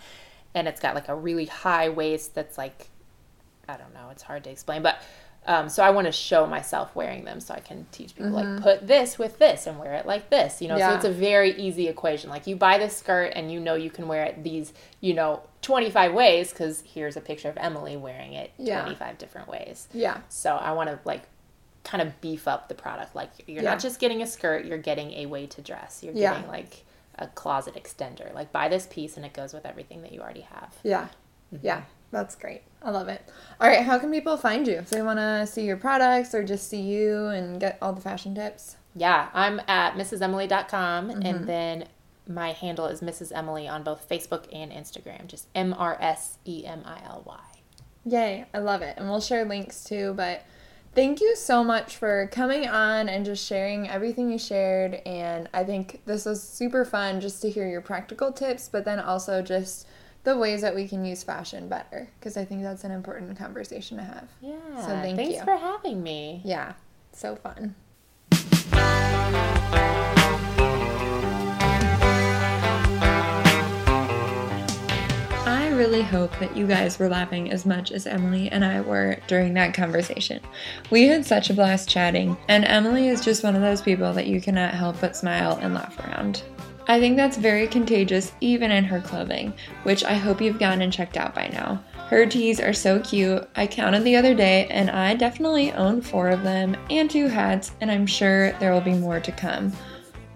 [0.54, 2.88] and it's got like a really high waist that's like
[3.68, 5.02] I don't know, it's hard to explain, but
[5.46, 8.60] um, so I want to show myself wearing them so I can teach people like
[8.62, 10.76] put this with this and wear it like this, you know.
[10.76, 10.90] Yeah.
[10.90, 12.30] So it's a very easy equation.
[12.30, 15.42] Like you buy this skirt and you know you can wear it these, you know,
[15.62, 18.82] 25 ways because here's a picture of Emily wearing it Yeah.
[18.82, 19.88] 25 different ways.
[19.92, 21.22] yeah, So I want to like
[21.84, 23.14] kind of beef up the product.
[23.14, 23.70] Like you're Yeah.
[23.70, 26.02] not just getting a skirt, you're getting a way to dress.
[26.02, 26.84] You're getting like
[27.18, 28.34] a closet extender.
[28.34, 30.74] Like buy this piece and it goes with everything that you already have.
[30.82, 31.06] yeah,
[31.54, 31.64] Mm-hmm.
[31.66, 31.82] yeah.
[32.16, 32.62] That's great.
[32.82, 33.20] I love it.
[33.60, 36.42] All right, how can people find you if they want to see your products or
[36.42, 38.76] just see you and get all the fashion tips?
[38.94, 41.22] Yeah, I'm at mrsemily.com Mm-hmm.
[41.22, 41.84] and then
[42.28, 43.32] my handle is Mrs.
[43.34, 45.26] Emily on both Facebook and Instagram.
[45.26, 47.38] Just M R S E M I L Y.
[48.06, 48.94] Yay, I love it.
[48.96, 50.42] And we'll share links too, but
[50.94, 54.94] thank you so much for coming on and just sharing everything you shared.
[55.04, 58.98] And I think this was super fun just to hear your practical tips, but then
[59.00, 59.86] also just
[60.26, 63.96] the ways that we can use fashion better because I think that's an important conversation
[63.96, 64.28] to have.
[64.40, 64.56] Yeah.
[64.80, 65.44] So thank thanks you.
[65.44, 66.42] for having me.
[66.44, 66.72] Yeah,
[67.12, 67.76] so fun.
[75.46, 79.18] I really hope that you guys were laughing as much as Emily and I were
[79.28, 80.40] during that conversation.
[80.90, 84.26] We had such a blast chatting, and Emily is just one of those people that
[84.26, 86.42] you cannot help but smile and laugh around.
[86.88, 89.52] I think that's very contagious even in her clothing,
[89.82, 91.82] which I hope you've gone and checked out by now.
[92.08, 93.48] Her tees are so cute.
[93.56, 97.72] I counted the other day and I definitely own four of them and two hats,
[97.80, 99.72] and I'm sure there will be more to come.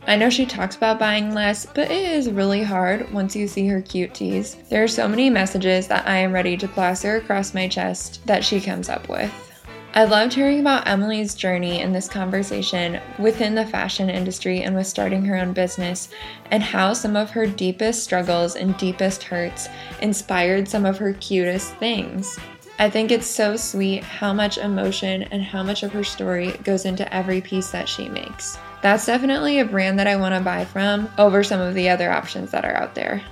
[0.09, 3.69] I know she talks about buying less, but it is really hard once you see
[3.69, 4.57] her cute tees.
[4.69, 8.43] There are so many messages that I am ready to plaster across my chest that
[8.43, 9.50] she comes up with.
[9.93, 14.87] I loved hearing about Emily's journey in this conversation within the fashion industry and with
[14.87, 16.11] starting her own business,
[16.53, 19.69] and how some of her deepest struggles and deepest hurts
[20.01, 22.39] inspired some of her cutest things.
[22.79, 26.85] I think it's so sweet how much emotion and how much of her story goes
[26.85, 28.57] into every piece that she makes.
[28.83, 32.12] That's definitely a brand that I want to buy from over some of the other
[32.12, 33.23] options that are out there.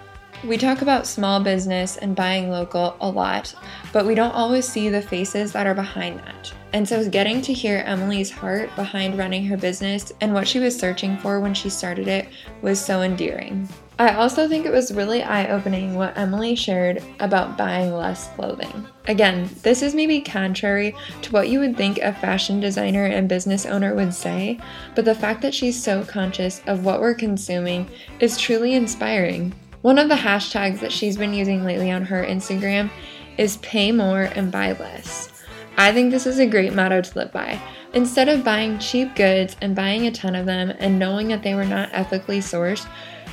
[0.44, 3.52] We talk about small business and buying local a lot,
[3.93, 6.52] but we don't always see the faces that are behind that.
[6.73, 10.78] And so, getting to hear Emily's heart behind running her business and what she was
[10.78, 12.28] searching for when she started it
[12.62, 13.69] was so endearing.
[13.98, 18.86] I also think it was really eye opening what Emily shared about buying less clothing.
[19.09, 23.66] Again, this is maybe contrary to what you would think a fashion designer and business
[23.66, 24.60] owner would say,
[24.94, 27.90] but the fact that she's so conscious of what we're consuming
[28.20, 29.52] is truly inspiring.
[29.82, 32.90] One of the hashtags that she's been using lately on her Instagram
[33.36, 35.30] is pay more and buy less.
[35.76, 37.60] I think this is a great motto to live by.
[37.94, 41.55] Instead of buying cheap goods and buying a ton of them and knowing that they
[41.55, 42.88] were not ethically sourced,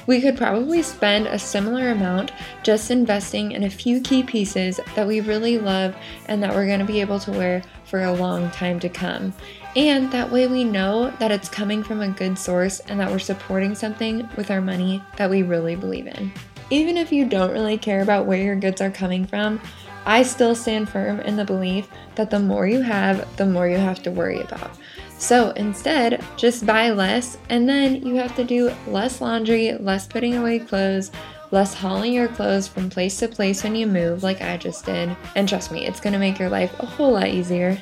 [0.06, 2.32] we could probably spend a similar amount
[2.62, 5.96] just investing in a few key pieces that we really love
[6.28, 9.34] and that we're going to be able to wear for a long time to come.
[9.76, 13.20] And that way we know that it's coming from a good source and that we're
[13.20, 16.32] supporting something with our money that we really believe in.
[16.70, 19.60] Even if you don't really care about where your goods are coming from,
[20.06, 23.78] I still stand firm in the belief that the more you have, the more you
[23.78, 24.72] have to worry about.
[25.18, 30.36] So instead, just buy less, and then you have to do less laundry, less putting
[30.36, 31.12] away clothes,
[31.52, 35.16] less hauling your clothes from place to place when you move, like I just did.
[35.36, 37.82] And trust me, it's gonna make your life a whole lot easier.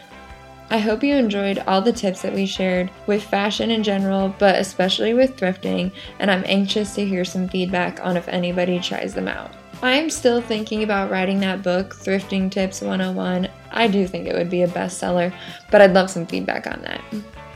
[0.70, 4.56] I hope you enjoyed all the tips that we shared with fashion in general, but
[4.56, 9.28] especially with thrifting, and I'm anxious to hear some feedback on if anybody tries them
[9.28, 9.52] out.
[9.84, 13.50] I'm still thinking about writing that book, Thrifting Tips 101.
[13.72, 15.34] I do think it would be a bestseller,
[15.70, 17.02] but I'd love some feedback on that.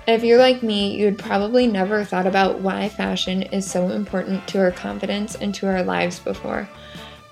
[0.08, 4.60] If you're like me, you'd probably never thought about why fashion is so important to
[4.60, 6.68] our confidence and to our lives before.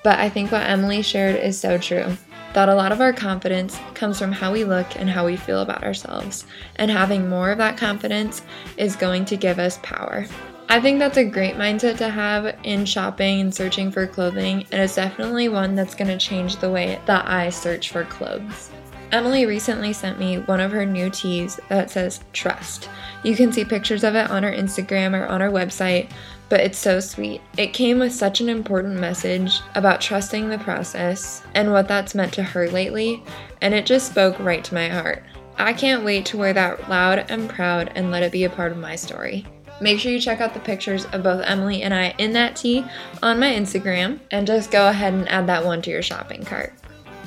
[0.04, 2.18] But I think what Emily shared is so true
[2.56, 5.60] that a lot of our confidence comes from how we look and how we feel
[5.60, 6.46] about ourselves,
[6.78, 8.42] and having more of that confidence
[8.78, 10.26] is going to give us power.
[10.70, 14.82] I think that's a great mindset to have in shopping and searching for clothing, and
[14.82, 18.72] it's definitely one that's going to change the way that I search for clothes.
[19.12, 22.90] Emily recently sent me one of her new tees that says trust.
[23.24, 26.10] You can see pictures of it on her Instagram or on her website,
[26.50, 27.42] but it's so sweet.
[27.58, 32.34] It came with such an important message about trusting the process and what that's meant
[32.34, 33.24] to her lately,
[33.62, 35.24] and it just spoke right to my heart.
[35.58, 38.72] I can't wait to wear that loud and proud and let it be a part
[38.72, 39.46] of my story.
[39.82, 42.86] Make sure you check out the pictures of both Emily and I in that tee
[43.22, 46.74] on my Instagram and just go ahead and add that one to your shopping cart.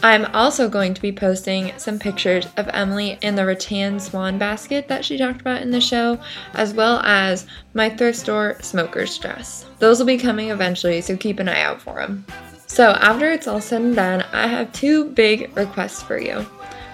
[0.02, 4.86] I'm also going to be posting some pictures of Emily in the rattan swan basket
[4.86, 6.20] that she talked about in the show,
[6.54, 9.66] as well as my thrift store smoker's dress.
[9.80, 12.24] Those will be coming eventually, so keep an eye out for them.
[12.68, 16.46] So, after it's all said and done, I have two big requests for you.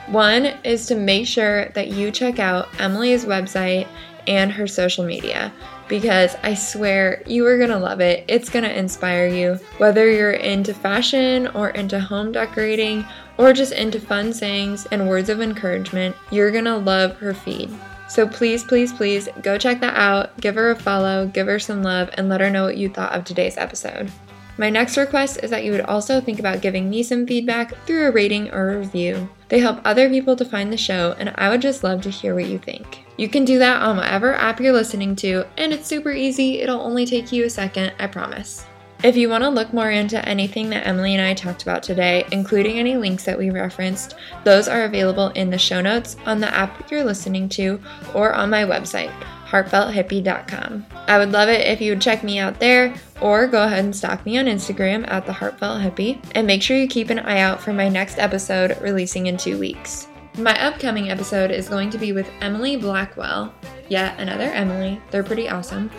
[0.07, 3.87] One is to make sure that you check out Emily's website
[4.27, 5.53] and her social media
[5.89, 8.25] because I swear you are gonna love it.
[8.29, 9.55] It's gonna inspire you.
[9.79, 13.05] Whether you're into fashion or into home decorating
[13.39, 17.71] or just into fun sayings and words of encouragement, you're gonna love her feed.
[18.09, 21.83] So please, please, please go check that out, give her a follow, give her some
[21.83, 24.13] love, and let her know what you thought of today's episode.
[24.57, 28.07] My next request is that you would also think about giving me some feedback through
[28.07, 29.29] a rating or a review.
[29.49, 32.35] They help other people to find the show, and I would just love to hear
[32.35, 33.05] what you think.
[33.17, 36.61] You can do that on whatever app you're listening to, and it's super easy.
[36.61, 38.65] It'll only take you a second, I promise.
[39.03, 42.25] If you want to look more into anything that Emily and I talked about today,
[42.33, 44.15] including any links that we referenced,
[44.45, 47.81] those are available in the show notes on the app you're listening to
[48.15, 49.13] or on my website,
[49.55, 50.87] heartfelthippie.com.
[51.07, 53.95] I would love it if you would check me out there or go ahead and
[53.95, 57.39] stalk me on Instagram at the Heartfelt Hippie and make sure you keep an eye
[57.39, 60.09] out for my next episode releasing in two weeks.
[60.37, 63.55] My upcoming episode is going to be with Emily Blackwell,
[63.89, 65.93] yet another Emily, they're pretty awesome,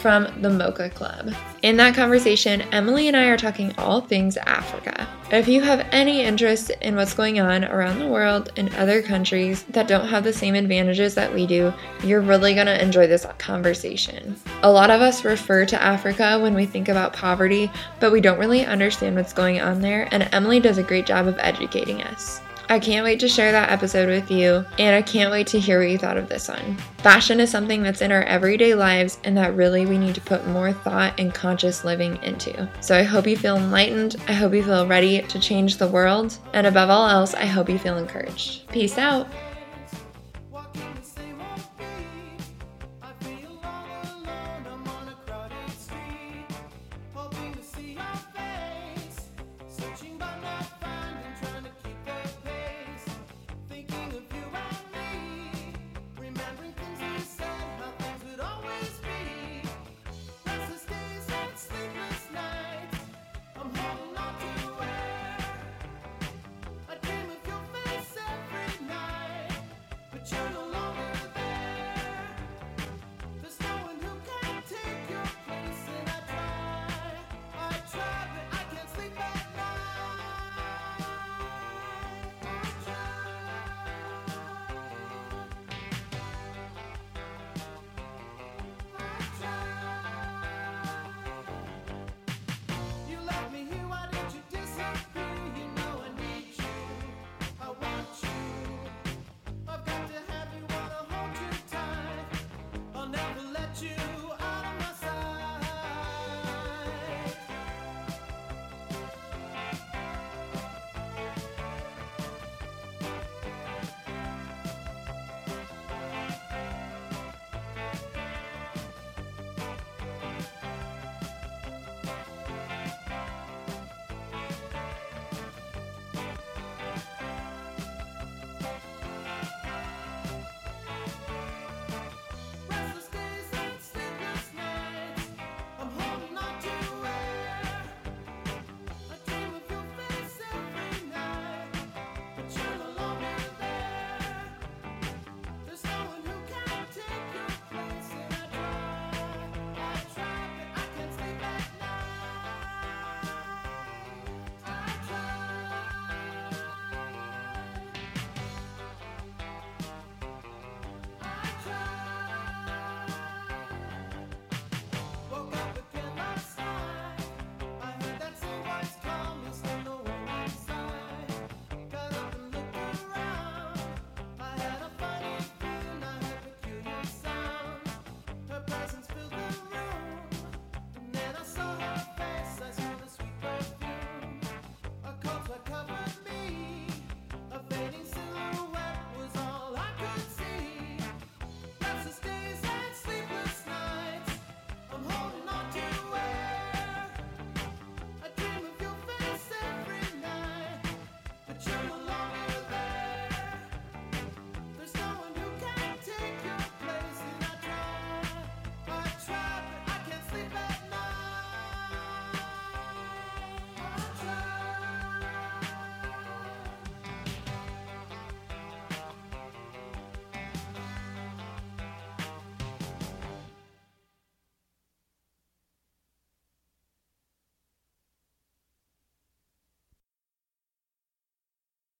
[0.00, 1.34] from the Mocha Club.
[1.60, 5.06] In that conversation, Emily and I are talking all things Africa.
[5.30, 9.64] If you have any interest in what's going on around the world in other countries
[9.64, 11.70] that don't have the same advantages that we do,
[12.02, 14.36] you're really gonna enjoy this conversation.
[14.62, 17.70] A lot of us refer to Africa when we think about poverty,
[18.00, 21.26] but we don't really understand what's going on there, and Emily does a great job
[21.26, 22.40] of educating us.
[22.68, 25.80] I can't wait to share that episode with you, and I can't wait to hear
[25.80, 26.76] what you thought of this one.
[26.98, 30.46] Fashion is something that's in our everyday lives, and that really we need to put
[30.46, 32.68] more thought and conscious living into.
[32.80, 36.38] So I hope you feel enlightened, I hope you feel ready to change the world,
[36.54, 38.68] and above all else, I hope you feel encouraged.
[38.68, 39.28] Peace out.